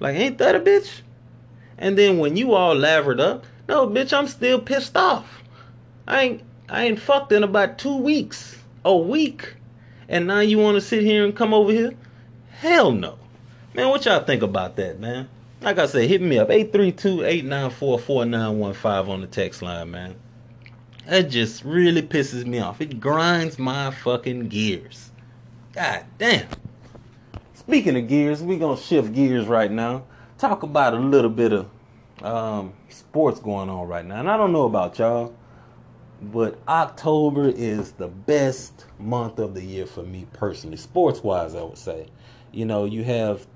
[0.00, 1.00] Like, ain't that a bitch?
[1.78, 5.42] And then when you all lavered up, no bitch, I'm still pissed off.
[6.06, 8.58] I ain't I ain't fucked in about two weeks.
[8.84, 9.54] A week.
[10.08, 11.94] And now you wanna sit here and come over here?
[12.62, 13.18] Hell no.
[13.74, 15.28] Man, what y'all think about that, man?
[15.62, 16.48] Like I said, hit me up.
[16.48, 20.14] 832-894-4915 on the text line, man.
[21.08, 22.80] That just really pisses me off.
[22.80, 25.10] It grinds my fucking gears.
[25.72, 26.46] God damn.
[27.54, 30.04] Speaking of gears, we gonna shift gears right now.
[30.38, 31.68] Talk about a little bit of
[32.24, 34.20] um, sports going on right now.
[34.20, 35.34] And I don't know about y'all,
[36.22, 41.64] but October is the best month of the year for me personally, sports wise, I
[41.64, 42.06] would say.
[42.52, 43.46] You know, you have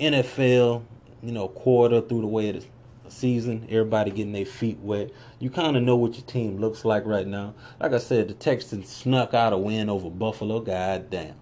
[0.00, 0.82] NFL,
[1.22, 5.10] you know, quarter through the way of the season, everybody getting their feet wet.
[5.38, 7.54] You kind of know what your team looks like right now.
[7.80, 10.60] Like I said, the Texans snuck out a win over Buffalo.
[10.60, 11.34] God damn.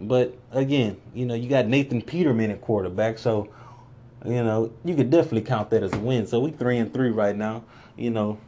[0.00, 3.50] But again, you know, you got Nathan Peterman at quarterback, so
[4.24, 6.26] you know, you could definitely count that as a win.
[6.26, 7.64] So we three and three right now.
[7.96, 8.38] You know,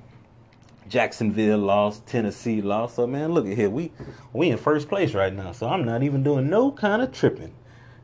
[0.89, 2.97] Jacksonville lost, Tennessee lost.
[2.97, 3.71] So man, look at here.
[3.71, 3.93] We
[4.33, 5.53] we in first place right now.
[5.53, 7.55] So I'm not even doing no kind of tripping.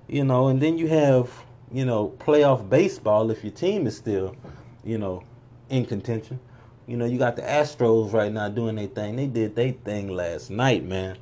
[0.09, 1.31] You know, and then you have,
[1.71, 4.35] you know, playoff baseball if your team is still,
[4.83, 5.23] you know,
[5.68, 6.40] in contention.
[6.87, 9.16] You know, you got the Astros right now doing their thing.
[9.16, 11.18] They did their thing last night, man.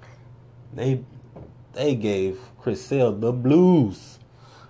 [0.73, 1.03] They
[1.73, 4.21] they gave Chris Sale the blues.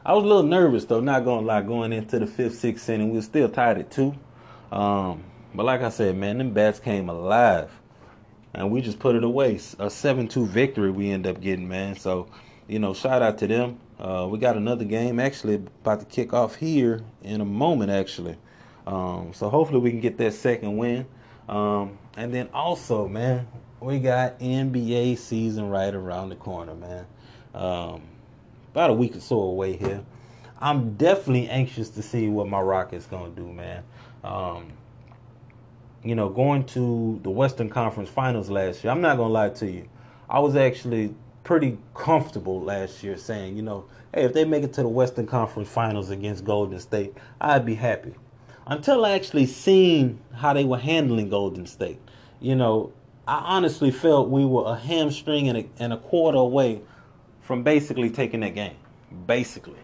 [0.04, 3.10] I was a little nervous though, not gonna lie, going into the fifth, sixth inning.
[3.10, 4.14] We were still tied at two.
[4.72, 5.24] Um,
[5.54, 7.70] but like I said, man, them bats came alive.
[8.54, 9.60] And we just put it away.
[9.78, 11.96] A 7 2 victory we end up getting, man.
[11.96, 12.28] So,
[12.68, 13.78] you know, shout out to them.
[13.98, 18.36] Uh, we got another game actually about to kick off here in a moment, actually.
[18.86, 21.06] Um, so hopefully we can get that second win.
[21.48, 23.46] Um, and then also, man,
[23.80, 27.06] we got NBA season right around the corner, man.
[27.54, 28.02] Um,
[28.72, 30.04] about a week or so away here.
[30.60, 33.82] I'm definitely anxious to see what my Rockets gonna do, man.
[34.24, 34.72] Um,
[36.02, 39.70] you know, going to the Western Conference Finals last year, I'm not gonna lie to
[39.70, 39.88] you.
[40.28, 41.14] I was actually
[41.46, 45.28] pretty comfortable last year saying, you know, hey, if they make it to the Western
[45.28, 48.12] Conference Finals against Golden State, I'd be happy.
[48.66, 52.00] Until I actually seen how they were handling Golden State.
[52.40, 52.92] You know,
[53.28, 56.80] I honestly felt we were a hamstring and a, and a quarter away
[57.42, 58.76] from basically taking that game.
[59.28, 59.78] Basically.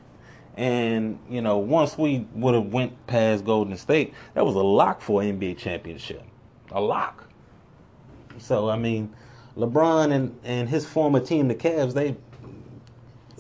[0.57, 5.01] And, you know, once we would have went past Golden State, that was a lock
[5.01, 6.25] for NBA championship.
[6.73, 7.29] A lock.
[8.39, 9.15] So, I mean,
[9.57, 12.17] LeBron and, and his former team, the Cavs, they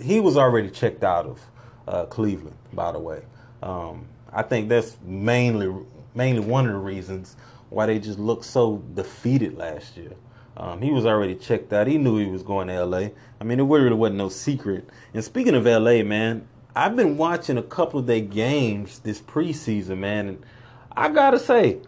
[0.00, 1.40] he was already checked out of
[1.86, 3.22] uh, Cleveland, by the way.
[3.62, 5.72] Um, I think that's mainly
[6.14, 7.36] mainly one of the reasons
[7.70, 10.12] why they just looked so defeated last year.
[10.56, 11.86] Um, he was already checked out.
[11.86, 13.08] He knew he was going to LA.
[13.40, 14.88] I mean, it really wasn't no secret.
[15.14, 16.46] And speaking of LA, man,
[16.76, 20.42] I've been watching a couple of their games this preseason, man, and
[20.94, 21.78] I gotta say,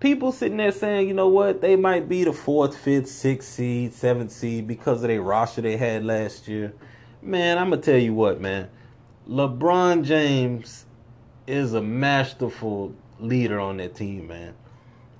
[0.00, 3.92] people sitting there saying, you know what, they might be the fourth, fifth, sixth seed,
[3.92, 6.72] seventh seed because of their roster they had last year.
[7.22, 8.70] Man, I'm gonna tell you what, man.
[9.28, 10.86] LeBron James
[11.46, 14.54] is a masterful leader on that team, man.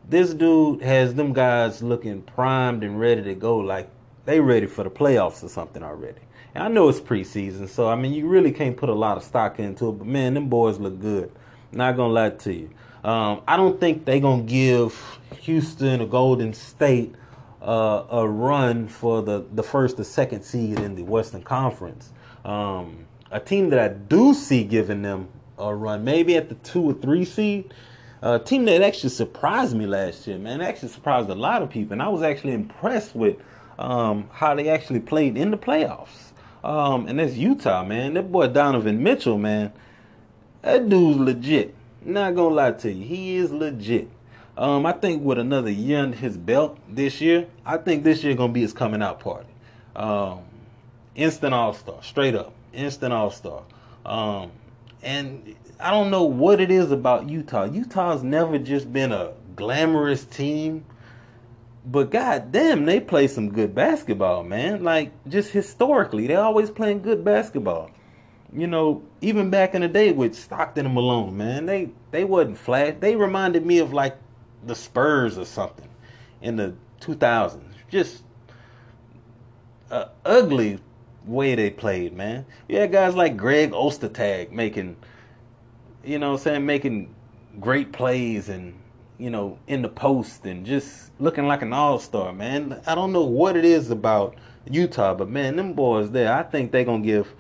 [0.09, 3.89] This dude has them guys looking primed and ready to go, like
[4.25, 6.21] they ready for the playoffs or something already.
[6.55, 9.23] And I know it's preseason, so I mean you really can't put a lot of
[9.23, 9.93] stock into it.
[9.93, 11.31] But man, them boys look good.
[11.71, 12.71] Not gonna lie to you.
[13.03, 17.15] Um, I don't think they're gonna give Houston or Golden State
[17.63, 22.11] uh, a run for the the first or second seed in the Western Conference.
[22.45, 26.83] Um, a team that I do see giving them a run, maybe at the two
[26.83, 27.73] or three seed.
[28.23, 30.61] A team that actually surprised me last year, man.
[30.61, 33.37] Actually surprised a lot of people, and I was actually impressed with
[33.79, 36.33] um, how they actually played in the playoffs.
[36.63, 38.15] Um, and that's Utah, man.
[38.15, 39.73] That boy Donovan Mitchell, man.
[40.61, 41.75] That dude's legit.
[42.03, 44.09] Not gonna lie to you, he is legit.
[44.57, 48.35] Um, I think with another year under his belt this year, I think this year
[48.35, 49.49] gonna be his coming out party.
[49.95, 50.41] Um,
[51.15, 53.63] instant All Star, straight up, instant All Star.
[54.05, 54.51] Um,
[55.03, 57.65] and I don't know what it is about Utah.
[57.65, 60.85] Utah's never just been a glamorous team,
[61.87, 64.83] but god damn, they play some good basketball, man.
[64.83, 67.91] Like just historically, they're always playing good basketball.
[68.53, 72.59] You know, even back in the day with Stockton and Malone, man, they they wasn't
[72.59, 73.01] flat.
[73.01, 74.17] They reminded me of like
[74.67, 75.89] the Spurs or something
[76.43, 77.63] in the 2000s.
[77.89, 78.23] Just
[79.91, 80.79] a ugly
[81.25, 82.45] way they played, man.
[82.69, 84.97] You had guys like Greg Ostertag making,
[86.05, 87.15] you know, I'm saying making
[87.59, 88.75] great plays and
[89.19, 92.81] you know in the post and just looking like an all star, man.
[92.87, 94.37] I don't know what it is about
[94.69, 97.33] Utah, but man, them boys there, I think they're gonna give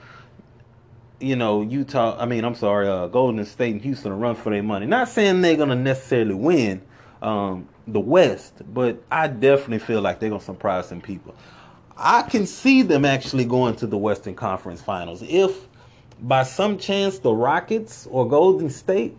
[1.20, 4.50] you know, Utah, I mean, I'm sorry, uh, Golden State and Houston a run for
[4.50, 4.86] their money.
[4.86, 6.82] Not saying they're going to necessarily win
[7.22, 11.34] um, the West, but I definitely feel like they're going to surprise some people.
[11.96, 15.68] I can see them actually going to the Western Conference Finals if
[16.22, 19.16] by some chance the Rockets or Golden State,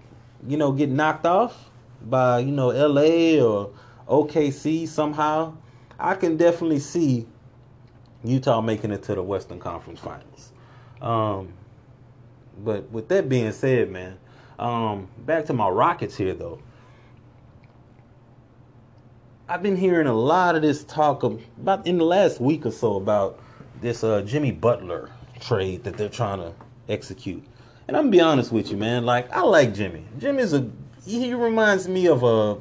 [0.47, 1.69] you know, get knocked off
[2.03, 3.71] by, you know, LA or
[4.07, 5.55] OKC somehow.
[5.99, 7.27] I can definitely see
[8.23, 10.51] Utah making it to the Western Conference Finals.
[11.01, 11.53] Um,
[12.63, 14.17] but with that being said, man,
[14.59, 16.59] um, back to my Rockets here though.
[19.49, 22.95] I've been hearing a lot of this talk about in the last week or so
[22.95, 23.39] about
[23.81, 25.09] this uh, Jimmy Butler
[25.41, 26.53] trade that they're trying to
[26.87, 27.43] execute.
[27.87, 29.05] And I'm gonna be honest with you, man.
[29.05, 30.05] Like I like Jimmy.
[30.19, 30.69] Jimmy's a
[31.05, 32.57] he reminds me of a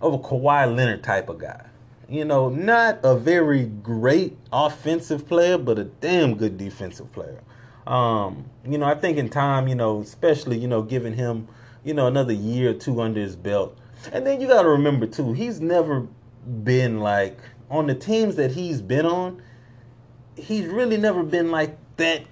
[0.00, 1.66] of a Kawhi Leonard type of guy.
[2.08, 7.40] You know, not a very great offensive player, but a damn good defensive player.
[7.86, 11.48] Um, you know, I think in time, you know, especially, you know, giving him,
[11.84, 13.76] you know, another year or two under his belt.
[14.12, 16.06] And then you got to remember, too, he's never
[16.62, 17.38] been like,
[17.70, 19.42] on the teams that he's been on,
[20.36, 22.22] he's really never been like that,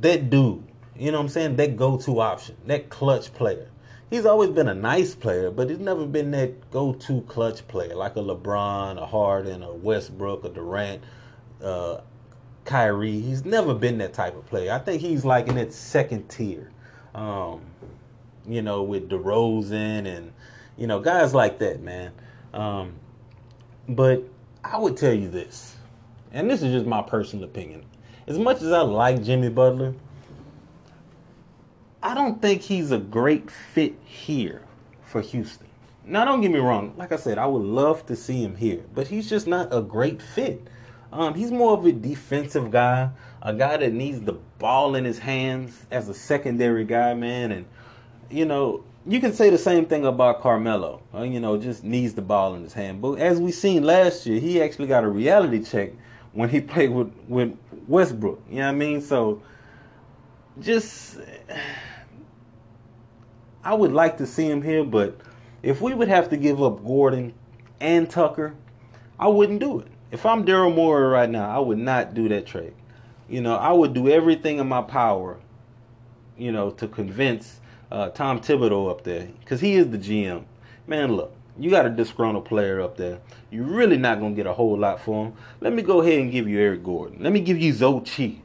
[0.00, 0.62] that dude.
[0.96, 1.56] You know what I'm saying?
[1.56, 3.68] That go to option, that clutch player.
[4.10, 7.94] He's always been a nice player, but he's never been that go to clutch player
[7.94, 11.02] like a LeBron, a Harden, a Westbrook, a Durant.
[11.62, 12.02] Uh,
[12.64, 13.20] Kyrie.
[13.20, 14.72] He's never been that type of player.
[14.72, 16.70] I think he's like in that second tier.
[17.14, 17.60] Um,
[18.46, 20.32] you know, with DeRozan and
[20.76, 22.12] you know guys like that, man.
[22.52, 22.94] Um,
[23.88, 24.22] but
[24.64, 25.76] I would tell you this,
[26.32, 27.84] and this is just my personal opinion.
[28.26, 29.94] As much as I like Jimmy Butler,
[32.02, 34.62] I don't think he's a great fit here
[35.04, 35.66] for Houston.
[36.04, 36.94] Now, don't get me wrong.
[36.96, 39.80] Like I said, I would love to see him here, but he's just not a
[39.80, 40.66] great fit.
[41.12, 43.10] Um, he's more of a defensive guy,
[43.42, 47.52] a guy that needs the ball in his hands as a secondary guy, man.
[47.52, 47.66] And
[48.30, 51.02] you know, you can say the same thing about Carmelo.
[51.14, 53.02] Uh, you know, just needs the ball in his hand.
[53.02, 55.90] But as we seen last year, he actually got a reality check
[56.32, 57.56] when he played with with
[57.86, 58.42] Westbrook.
[58.48, 59.02] You know what I mean?
[59.02, 59.42] So
[60.60, 61.18] just
[63.64, 65.20] I would like to see him here, but
[65.62, 67.34] if we would have to give up Gordon
[67.80, 68.54] and Tucker,
[69.20, 69.88] I wouldn't do it.
[70.12, 72.74] If I'm Daryl Morey right now, I would not do that trade.
[73.30, 75.38] You know, I would do everything in my power,
[76.36, 77.60] you know, to convince
[77.90, 80.44] uh, Tom Thibodeau up there, because he is the GM.
[80.86, 83.20] Man, look, you got a disgruntled player up there.
[83.50, 85.32] You're really not to get a whole lot for him.
[85.62, 87.22] Let me go ahead and give you Eric Gordon.
[87.22, 88.40] Let me give you Zhou Qi.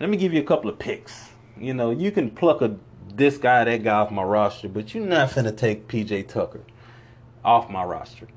[0.00, 1.28] Let me give you a couple of picks.
[1.58, 2.74] You know, you can pluck a
[3.14, 6.62] this guy, that guy off my roster, but you're not to take PJ Tucker
[7.44, 8.28] off my roster.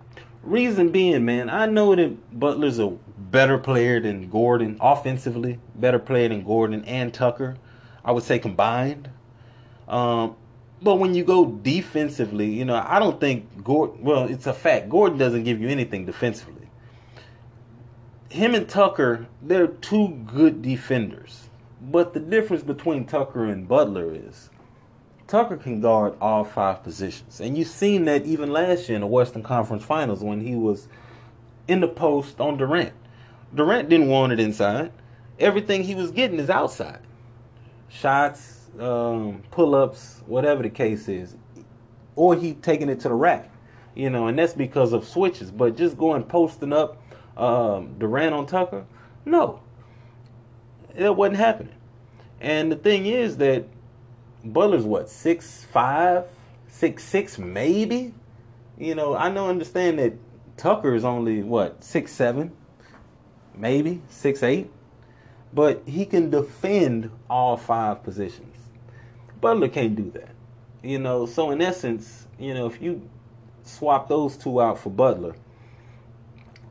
[0.46, 6.30] Reason being, man, I know that Butler's a better player than Gordon offensively, better player
[6.30, 7.58] than Gordon and Tucker.
[8.04, 9.10] I would say combined.
[9.88, 10.36] Um,
[10.84, 14.04] but when you go defensively, you know, I don't think Gordon.
[14.04, 14.88] Well, it's a fact.
[14.88, 16.70] Gordon doesn't give you anything defensively.
[18.30, 21.50] Him and Tucker, they're two good defenders.
[21.82, 24.50] But the difference between Tucker and Butler is
[25.28, 27.40] Tucker can guard all five positions.
[27.40, 30.88] And you've seen that even last year in the Western Conference Finals when he was
[31.68, 32.94] in the post on Durant.
[33.54, 34.92] Durant didn't want it inside.
[35.40, 37.00] Everything he was getting is outside.
[37.90, 41.36] Shots, um, pull ups, whatever the case is.
[42.16, 43.52] Or he taking it to the rack.
[43.96, 45.50] You know, and that's because of switches.
[45.50, 47.02] But just going posting up
[47.36, 48.86] um, Durant on Tucker,
[49.26, 49.62] no.
[50.96, 51.76] It wasn't happening.
[52.40, 53.66] And the thing is that
[54.46, 56.26] Butler's what six five,
[56.68, 58.14] six six maybe.
[58.78, 60.14] You know, I know understand that
[60.58, 62.52] Tucker is only what six seven,
[63.56, 64.70] maybe six eight,
[65.54, 68.56] but he can defend all five positions.
[69.42, 70.30] Butler can't do that.
[70.84, 73.10] You know, so in essence, you know, if you
[73.64, 75.36] swap those two out for Butler,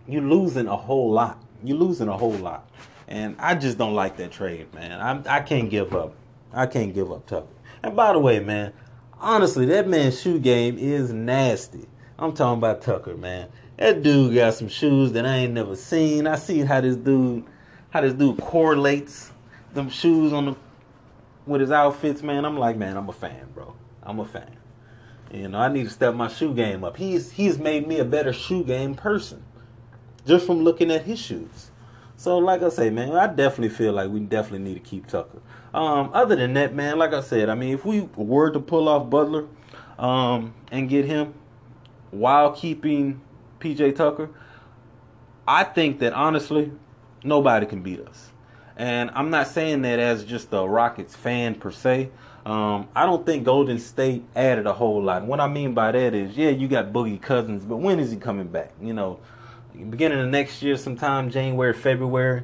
[0.06, 1.42] you're losing a whole lot.
[1.64, 2.68] You're losing a whole lot.
[3.08, 4.92] And I just don't like that trade, man.
[5.00, 6.14] I I can't give up.
[6.52, 7.53] I can't give up Tucker.
[7.84, 8.72] And by the way, man,
[9.20, 11.86] honestly, that man's shoe game is nasty.
[12.18, 13.50] I'm talking about Tucker, man.
[13.76, 16.26] That dude got some shoes that I ain't never seen.
[16.26, 17.44] I see how this dude,
[17.90, 19.32] how this dude correlates
[19.74, 20.56] them shoes on the
[21.44, 23.74] with his outfits, man, I'm like, man, I'm a fan, bro.
[24.02, 24.56] I'm a fan.
[25.30, 26.96] You know, I need to step my shoe game up.
[26.96, 29.44] He's he's made me a better shoe game person
[30.26, 31.70] just from looking at his shoes.
[32.16, 35.40] So, like I say, man, I definitely feel like we definitely need to keep Tucker.
[35.72, 38.88] Um, other than that, man, like I said, I mean, if we were to pull
[38.88, 39.46] off Butler
[39.98, 41.34] um, and get him
[42.12, 43.20] while keeping
[43.58, 44.30] PJ Tucker,
[45.46, 46.70] I think that honestly,
[47.24, 48.30] nobody can beat us.
[48.76, 52.10] And I'm not saying that as just a Rockets fan per se.
[52.46, 55.22] Um, I don't think Golden State added a whole lot.
[55.22, 58.10] And what I mean by that is, yeah, you got Boogie Cousins, but when is
[58.10, 58.72] he coming back?
[58.80, 59.20] You know,
[59.74, 62.42] beginning of next year, sometime January, February.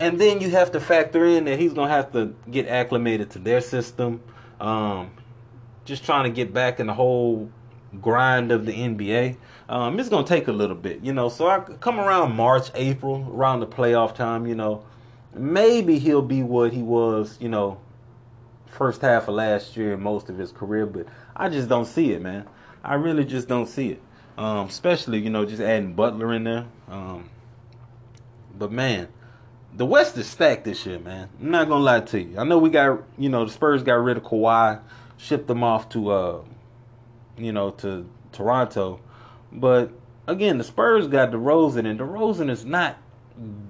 [0.00, 3.38] And then you have to factor in that he's gonna have to get acclimated to
[3.38, 4.22] their system.
[4.60, 5.10] Um,
[5.84, 7.50] just trying to get back in the whole
[8.00, 9.36] grind of the NBA.
[9.68, 11.28] Um, it's gonna take a little bit, you know.
[11.28, 14.84] So I come around March, April, around the playoff time, you know,
[15.34, 17.78] maybe he'll be what he was, you know,
[18.66, 20.86] first half of last year and most of his career.
[20.86, 22.46] But I just don't see it, man.
[22.84, 24.02] I really just don't see it.
[24.38, 26.66] Um, especially, you know, just adding Butler in there.
[26.88, 27.28] Um,
[28.56, 29.08] but man,
[29.76, 31.28] the West is stacked this year, man.
[31.40, 32.38] I'm not gonna lie to you.
[32.38, 34.80] I know we got, you know, the Spurs got rid of Kawhi,
[35.16, 36.40] shipped them off to, uh,
[37.36, 39.00] you know, to Toronto.
[39.50, 39.90] But
[40.28, 42.96] again, the Spurs got DeRozan, and DeRozan is not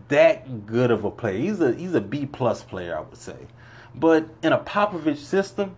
[0.09, 1.39] that good of a player.
[1.39, 3.37] He's a he's a B plus player, I would say.
[3.95, 5.77] But in a Popovich system,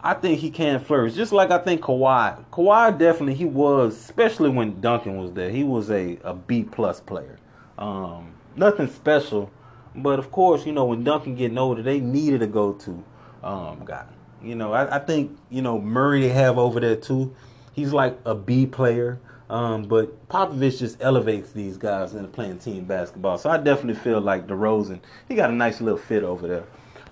[0.00, 1.14] I think he can flourish.
[1.14, 2.44] Just like I think Kawhi.
[2.52, 5.50] Kawhi definitely he was, especially when Duncan was there.
[5.50, 7.38] He was a, a B plus player.
[7.78, 9.50] Um, nothing special,
[9.94, 13.04] but of course, you know when Duncan getting older, they needed a go to
[13.42, 14.06] um, guy.
[14.42, 17.34] You know, I, I think you know Murray they have over there too.
[17.72, 19.20] He's like a B player.
[19.50, 23.38] Um, but Popovich just elevates these guys into playing team basketball.
[23.38, 26.64] So I definitely feel like DeRozan, he got a nice little fit over there.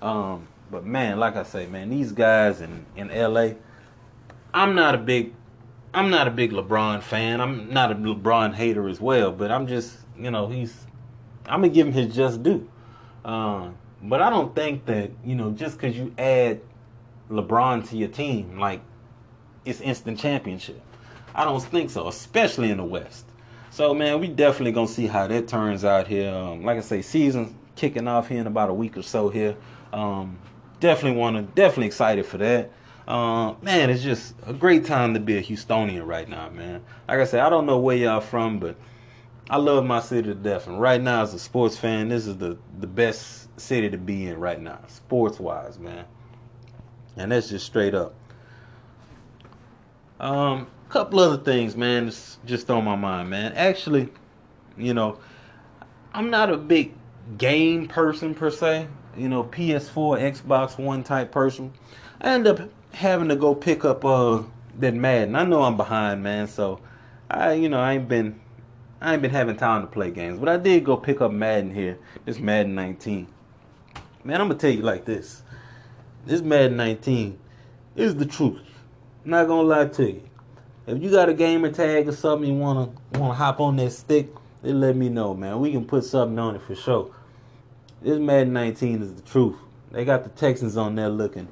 [0.03, 3.51] Um, but man, like I say, man, these guys in, in LA,
[4.53, 5.33] I'm not a big
[5.97, 7.41] I'm not a big LeBron fan.
[7.41, 10.87] I'm not a LeBron hater as well, but I'm just, you know, he's
[11.47, 12.69] I'm gonna give him his just due.
[13.25, 13.71] Uh,
[14.03, 16.61] but I don't think that, you know, just because you add
[17.31, 18.83] LeBron to your team, like
[19.65, 20.81] it's instant championship.
[21.35, 23.25] I don't think so, especially in the West.
[23.71, 26.31] So man, we definitely gonna see how that turns out here.
[26.31, 29.57] Um, like I say, season kicking off here in about a week or so here.
[29.95, 30.39] Um,
[30.81, 32.71] definitely want to, definitely excited for that.
[33.07, 36.83] Uh, man, it's just a great time to be a Houstonian right now, man.
[37.07, 38.77] Like I said, I don't know where y'all from, but
[39.49, 40.67] I love my city to death.
[40.67, 44.27] And right now, as a sports fan, this is the the best city to be
[44.27, 46.05] in right now, sports wise, man.
[47.17, 48.15] And that's just straight up.
[50.19, 53.53] Um, couple other things, man, it's just on my mind, man.
[53.53, 54.09] Actually,
[54.77, 55.19] you know,
[56.13, 56.95] I'm not a big
[57.39, 58.89] game person per se.
[59.17, 61.73] You know, PS4, Xbox One type person.
[62.21, 62.61] I end up
[62.93, 64.43] having to go pick up uh
[64.79, 65.35] that Madden.
[65.35, 66.81] I know I'm behind, man, so
[67.31, 68.41] I you know I ain't been
[69.01, 71.75] I ain't been having time to play games, but I did go pick up Madden
[71.75, 71.99] here.
[72.25, 73.27] This Madden 19.
[74.25, 75.43] Man, I'm gonna tell you like this.
[76.25, 77.39] This Madden 19
[77.95, 78.61] is the truth.
[79.25, 80.23] I'm not gonna lie to you.
[80.87, 84.29] If you got a gamer tag or something you wanna wanna hop on that stick,
[84.63, 85.61] then let me know, man.
[85.61, 87.11] We can put something on it for sure.
[88.03, 89.57] This Madden 19 is the truth.
[89.91, 91.49] They got the Texans on there looking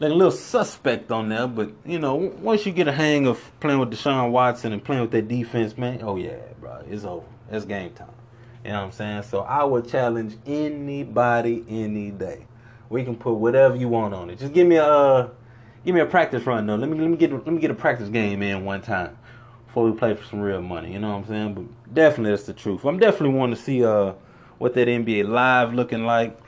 [0.00, 3.52] like a little suspect on there, but you know, once you get a hang of
[3.60, 7.26] playing with Deshaun Watson and playing with that defense, man, oh yeah, bro, it's over.
[7.50, 8.08] It's game time.
[8.64, 9.22] You know what I'm saying?
[9.24, 12.46] So I would challenge anybody any day.
[12.90, 14.38] We can put whatever you want on it.
[14.38, 15.28] Just give me a uh,
[15.84, 16.76] give me a practice run though.
[16.76, 19.18] Let me let me get let me get a practice game in one time
[19.66, 20.92] before we play for some real money.
[20.92, 21.54] You know what I'm saying?
[21.54, 22.84] But definitely that's the truth.
[22.84, 24.12] I'm definitely wanting to see uh
[24.58, 26.38] what that NBA live looking like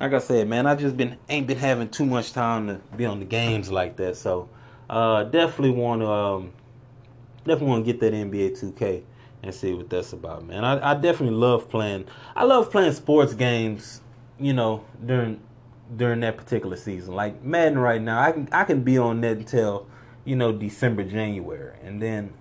[0.00, 3.04] like I said, man, I just been ain't been having too much time to be
[3.04, 4.16] on the games like that.
[4.16, 4.48] So
[4.88, 6.52] uh, definitely want to um,
[7.44, 9.02] definitely want to get that NBA 2K
[9.42, 10.64] and see what that's about, man.
[10.64, 12.06] I, I definitely love playing.
[12.36, 14.00] I love playing sports games.
[14.40, 15.40] You know, during
[15.96, 19.38] during that particular season, like Madden right now, I can I can be on that
[19.38, 19.88] until
[20.24, 22.32] you know December, January, and then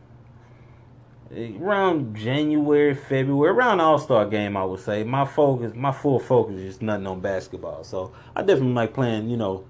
[1.36, 6.56] around January, February, around All Star game, I would say my focus, my full focus
[6.56, 7.84] is nothing on basketball.
[7.84, 9.66] So I definitely like playing, you know,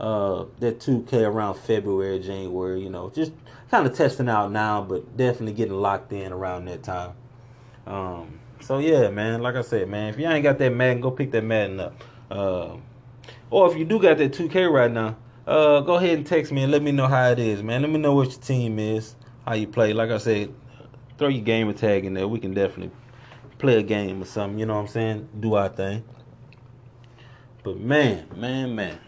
[0.00, 2.82] uh, that 2K around February, January.
[2.82, 3.32] You know, just
[3.70, 7.12] kind of testing out now, but definitely getting locked in around that time.
[7.86, 9.42] Um, so yeah, man.
[9.42, 12.02] Like I said, man, if you ain't got that Madden, go pick that Madden up.
[12.30, 12.76] Uh,
[13.50, 16.62] or if you do got that 2K right now, uh, go ahead and text me
[16.62, 17.82] and let me know how it is, man.
[17.82, 19.14] Let me know what your team is,
[19.46, 19.92] how you play.
[19.92, 20.54] Like I said,
[21.18, 22.28] throw your gamer tag in there.
[22.28, 22.94] We can definitely
[23.58, 24.58] play a game or something.
[24.58, 25.28] You know what I'm saying?
[25.40, 26.04] Do our thing.
[27.62, 28.98] But man, man, man,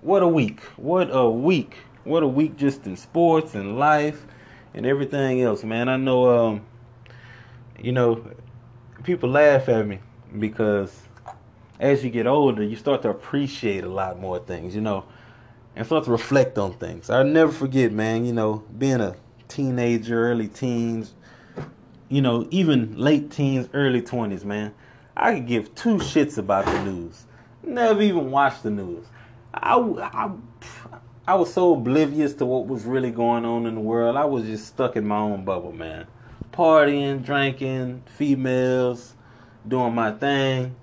[0.00, 0.60] what a week.
[0.76, 1.76] What a week.
[2.04, 4.26] What a week just in sports and life
[4.74, 5.88] and everything else, man.
[5.88, 6.66] I know um
[7.78, 8.24] you know
[9.02, 9.98] people laugh at me
[10.38, 11.08] because
[11.78, 15.04] as you get older, you start to appreciate a lot more things, you know,
[15.74, 17.08] and start to reflect on things.
[17.08, 19.16] I'll never forget, man, you know, being a
[19.48, 21.14] teenager, early teens,
[22.10, 24.74] you know, even late teens, early 20s, man.
[25.16, 27.24] I could give two shits about the news.
[27.62, 29.06] Never even watched the news.
[29.54, 30.30] I, I,
[31.26, 34.16] I was so oblivious to what was really going on in the world.
[34.16, 36.06] I was just stuck in my own bubble, man.
[36.52, 39.14] Partying, drinking, females,
[39.66, 40.74] doing my thing.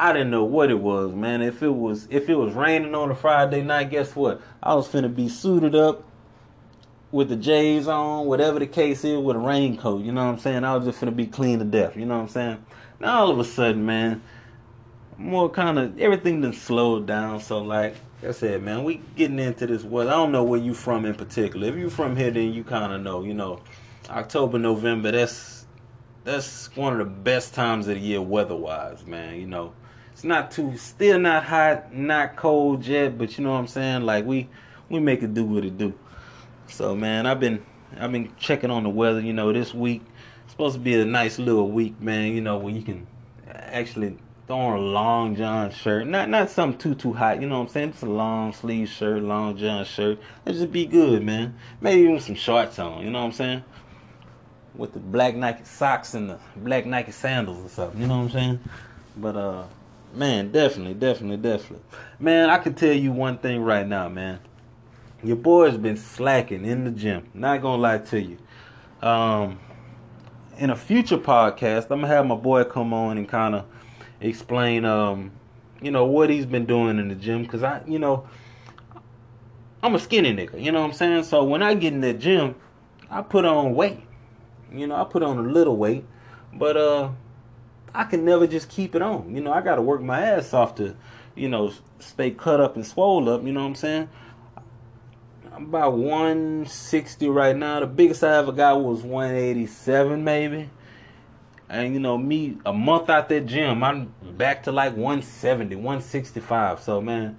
[0.00, 1.42] I didn't know what it was, man.
[1.42, 4.40] If it was if it was raining on a Friday night, guess what?
[4.62, 6.09] I was finna be suited up
[7.12, 10.04] with the J's on, whatever the case is, with a raincoat.
[10.04, 10.64] You know what I'm saying?
[10.64, 11.96] I was just gonna be clean to death.
[11.96, 12.64] You know what I'm saying?
[13.00, 14.22] Now all of a sudden, man,
[15.18, 17.40] more kind of everything done slowed down.
[17.40, 17.96] So like
[18.26, 20.10] I said, man, we getting into this weather.
[20.10, 21.68] I don't know where you from in particular.
[21.68, 23.24] If you from here, then you kind of know.
[23.24, 23.60] You know,
[24.08, 25.10] October, November.
[25.10, 25.66] That's
[26.22, 29.40] that's one of the best times of the year weather-wise, man.
[29.40, 29.72] You know,
[30.12, 34.02] it's not too, still not hot, not cold yet, but you know what I'm saying.
[34.02, 34.48] Like we
[34.88, 35.94] we make it do what it do.
[36.70, 37.64] So man, I've been
[37.98, 39.20] I've been checking on the weather.
[39.20, 40.02] You know, this week
[40.44, 42.32] it's supposed to be a nice little week, man.
[42.32, 43.06] You know, where you can
[43.48, 44.16] actually
[44.46, 47.40] throw on a long john shirt, not not something too too hot.
[47.40, 47.92] You know what I'm saying?
[47.92, 50.18] Just a long sleeve shirt, long john shirt.
[50.46, 51.56] It just be good, man.
[51.80, 53.04] Maybe even some shorts on.
[53.04, 53.64] You know what I'm saying?
[54.74, 58.00] With the black Nike socks and the black Nike sandals or something.
[58.00, 58.60] You know what I'm saying?
[59.16, 59.64] But uh,
[60.14, 61.84] man, definitely, definitely, definitely,
[62.20, 62.48] man.
[62.48, 64.38] I can tell you one thing right now, man
[65.22, 67.28] your boy's been slacking in the gym.
[67.34, 68.38] Not gonna lie to you.
[69.02, 69.58] Um,
[70.58, 73.66] in a future podcast, I'm gonna have my boy come on and kind of
[74.20, 75.32] explain, um,
[75.80, 77.46] you know, what he's been doing in the gym.
[77.46, 78.28] Cause I, you know,
[79.82, 80.62] I'm a skinny nigga.
[80.62, 81.24] You know what I'm saying?
[81.24, 82.54] So when I get in the gym,
[83.10, 84.00] I put on weight.
[84.72, 86.04] You know, I put on a little weight,
[86.54, 87.10] but uh,
[87.94, 89.34] I can never just keep it on.
[89.34, 90.94] You know, I gotta work my ass off to,
[91.34, 93.42] you know, stay cut up and swole up.
[93.44, 94.08] You know what I'm saying?
[95.60, 97.80] About 160 right now.
[97.80, 100.70] The biggest I ever got was 187 maybe.
[101.68, 106.80] And you know, me a month out that gym, I'm back to like 170, 165.
[106.80, 107.38] So man,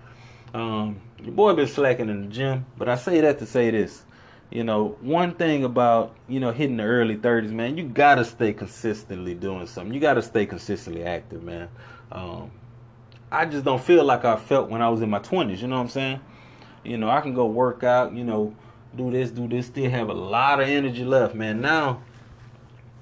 [0.54, 2.68] um, your boy been slacking in the gym.
[2.78, 4.04] But I say that to say this.
[4.52, 8.54] You know, one thing about, you know, hitting the early 30s, man, you gotta stay
[8.54, 9.94] consistently doing something.
[9.94, 11.70] You gotta stay consistently active, man.
[12.12, 12.52] Um,
[13.32, 15.78] I just don't feel like I felt when I was in my 20s, you know
[15.78, 16.20] what I'm saying?
[16.84, 18.56] You know, I can go work out, you know,
[18.96, 21.62] do this, do this, still have a lot of energy left, man.
[21.62, 22.02] Now,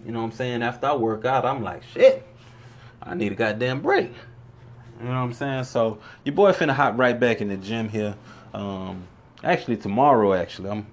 [0.06, 0.64] you know what I'm saying?
[0.64, 2.26] After I work out, I'm like, shit,
[3.02, 4.12] I need a goddamn break.
[5.00, 5.64] You know what I'm saying?
[5.64, 8.16] So your boy finna hop right back in the gym here.
[8.54, 9.08] Um,
[9.44, 10.88] actually tomorrow, actually, I'm,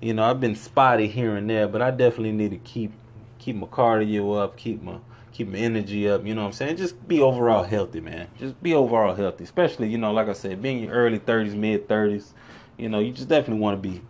[0.00, 2.92] you know, I've been spotty here and there, but I definitely need to keep
[3.38, 4.98] keep my cardio up, keep my
[5.32, 6.76] keep my energy up, you know what I'm saying?
[6.76, 8.28] Just be overall healthy, man.
[8.38, 9.44] Just be overall healthy.
[9.44, 12.32] Especially, you know, like I said, being in your early 30s, mid 30s,
[12.76, 14.00] you know, you just definitely want to be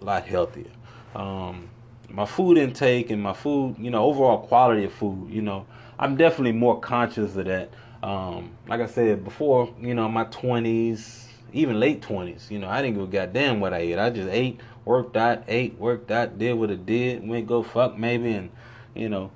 [0.00, 0.70] a lot healthier.
[1.14, 1.68] Um,
[2.08, 5.66] my food intake and my food, you know, overall quality of food, you know,
[5.98, 7.70] I'm definitely more conscious of that.
[8.02, 12.82] Um, like I said before, you know, my 20s, even late 20s, you know, I
[12.82, 13.98] didn't give a goddamn what I ate.
[13.98, 17.96] I just ate, worked out, ate, worked out, did what it did, went go fuck
[17.96, 18.50] maybe, and,
[18.94, 19.30] you know,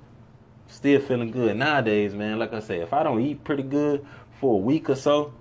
[0.69, 2.39] still feeling good nowadays, man.
[2.39, 4.05] Like I say, if I don't eat pretty good
[4.39, 5.33] for a week or so,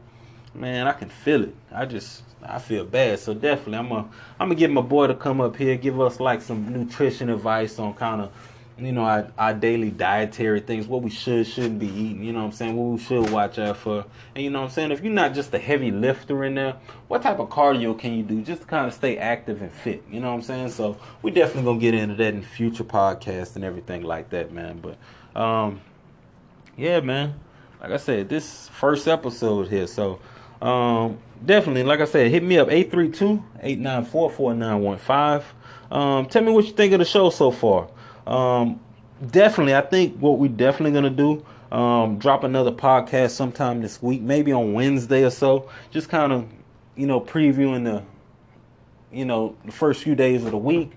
[0.55, 1.55] man, I can feel it.
[1.72, 3.18] I just I feel bad.
[3.18, 4.09] So definitely, I'm gonna
[4.41, 7.79] I'm gonna get my boy to come up here, give us like some nutrition advice
[7.79, 8.33] on kind of
[8.79, 12.22] you know our, our daily dietary things, what we should shouldn't be eating.
[12.22, 12.76] You know what I'm saying?
[12.76, 14.05] What we should watch out for.
[14.35, 14.93] And you know what I'm saying?
[14.93, 16.76] If you're not just a heavy lifter in there,
[17.09, 20.05] what type of cardio can you do just to kind of stay active and fit?
[20.11, 20.70] You know what I'm saying?
[20.70, 24.81] So we definitely gonna get into that in future podcasts and everything like that, man.
[24.81, 25.81] But um,
[26.76, 27.35] yeah, man.
[27.81, 30.18] Like I said, this first episode here, so
[30.61, 35.45] um, definitely, like I said, hit me up 832-894-4915.
[35.91, 37.89] Um, tell me what you think of the show so far.
[38.29, 38.79] Um,
[39.31, 44.20] definitely, I think what we're definitely gonna do, um, drop another podcast sometime this week,
[44.20, 45.68] maybe on Wednesday or so.
[45.91, 46.47] Just kind of,
[46.95, 48.03] you know, previewing the,
[49.11, 50.93] you know, the first few days of the week.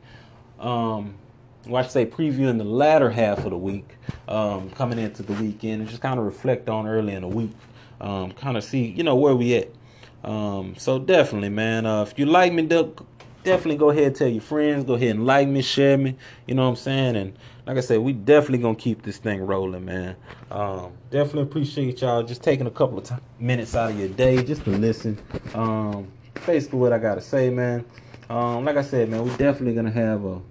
[0.60, 1.16] Um,
[1.66, 3.96] well, I should say previewing the latter half of the week,
[4.28, 7.52] um, coming into the weekend, and just kind of reflect on early in the week,
[8.02, 9.70] um, kind of see, you know, where we at.
[10.24, 11.86] Um, so definitely, man.
[11.86, 12.64] Uh, if you like me,
[13.44, 14.84] definitely go ahead and tell your friends.
[14.84, 16.16] Go ahead and like me, share me.
[16.46, 17.16] You know what I'm saying?
[17.16, 20.16] And like I said, we definitely gonna keep this thing rolling, man.
[20.50, 24.44] Um, definitely appreciate y'all just taking a couple of t- minutes out of your day
[24.44, 25.18] just to listen.
[25.54, 26.08] Um,
[26.46, 27.86] basically, what I gotta say, man.
[28.30, 30.42] Um, like I said, man, we definitely gonna have a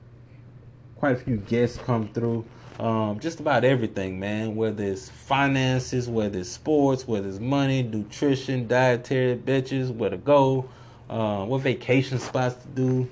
[0.97, 2.45] quite a few guests come through.
[2.79, 4.55] Um, just about everything, man.
[4.55, 10.69] Whether it's finances, whether it's sports, whether it's money, nutrition, dietary, bitches, where to go,
[11.11, 13.09] uh, what vacation spots to do.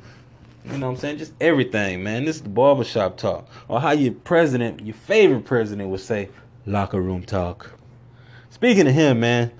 [0.64, 1.18] You know what I'm saying?
[1.18, 2.24] Just everything, man.
[2.24, 3.49] This is the barbershop talk.
[3.68, 6.28] Or how your president, your favorite president would say,
[6.64, 7.72] locker room talk.
[8.51, 9.51] Speaking of him, man,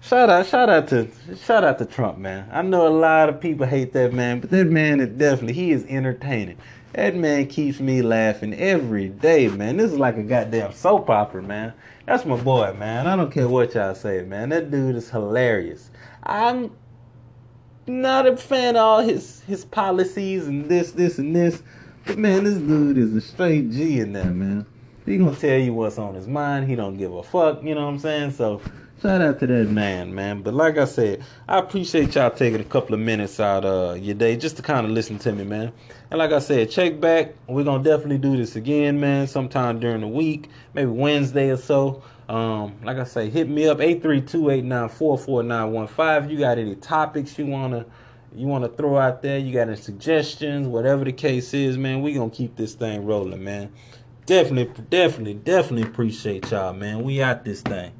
[0.00, 2.48] shout out, shout out to shout out to Trump, man.
[2.52, 5.72] I know a lot of people hate that man, but that man is definitely he
[5.72, 6.58] is entertaining.
[6.94, 9.78] That man keeps me laughing every day, man.
[9.78, 11.72] This is like a goddamn soap opera, man.
[12.06, 13.06] That's my boy, man.
[13.06, 14.50] I don't care what y'all say, man.
[14.50, 15.90] That dude is hilarious.
[16.24, 16.70] I'm
[17.86, 21.62] not a fan of all his his policies and this, this, and this.
[22.06, 24.66] But man, this dude is a straight G in there, man.
[25.04, 26.68] He gonna tell you what's on his mind.
[26.68, 27.62] He don't give a fuck.
[27.62, 28.32] You know what I'm saying?
[28.32, 28.60] So
[29.00, 30.42] shout out to that man, man.
[30.42, 34.14] But like I said, I appreciate y'all taking a couple of minutes out of your
[34.14, 35.72] day just to kind of listen to me, man.
[36.10, 37.34] And like I said, check back.
[37.48, 39.26] We're gonna definitely do this again, man.
[39.26, 42.02] Sometime during the week, maybe Wednesday or so.
[42.32, 46.30] Um, like I say, hit me up 832-894-4915.
[46.30, 47.84] You got any topics you wanna
[48.34, 49.36] you wanna throw out there?
[49.36, 50.66] You got any suggestions?
[50.66, 53.70] Whatever the case is, man, we gonna keep this thing rolling, man.
[54.24, 57.02] Definitely, definitely, definitely appreciate y'all, man.
[57.02, 57.92] We out this thing.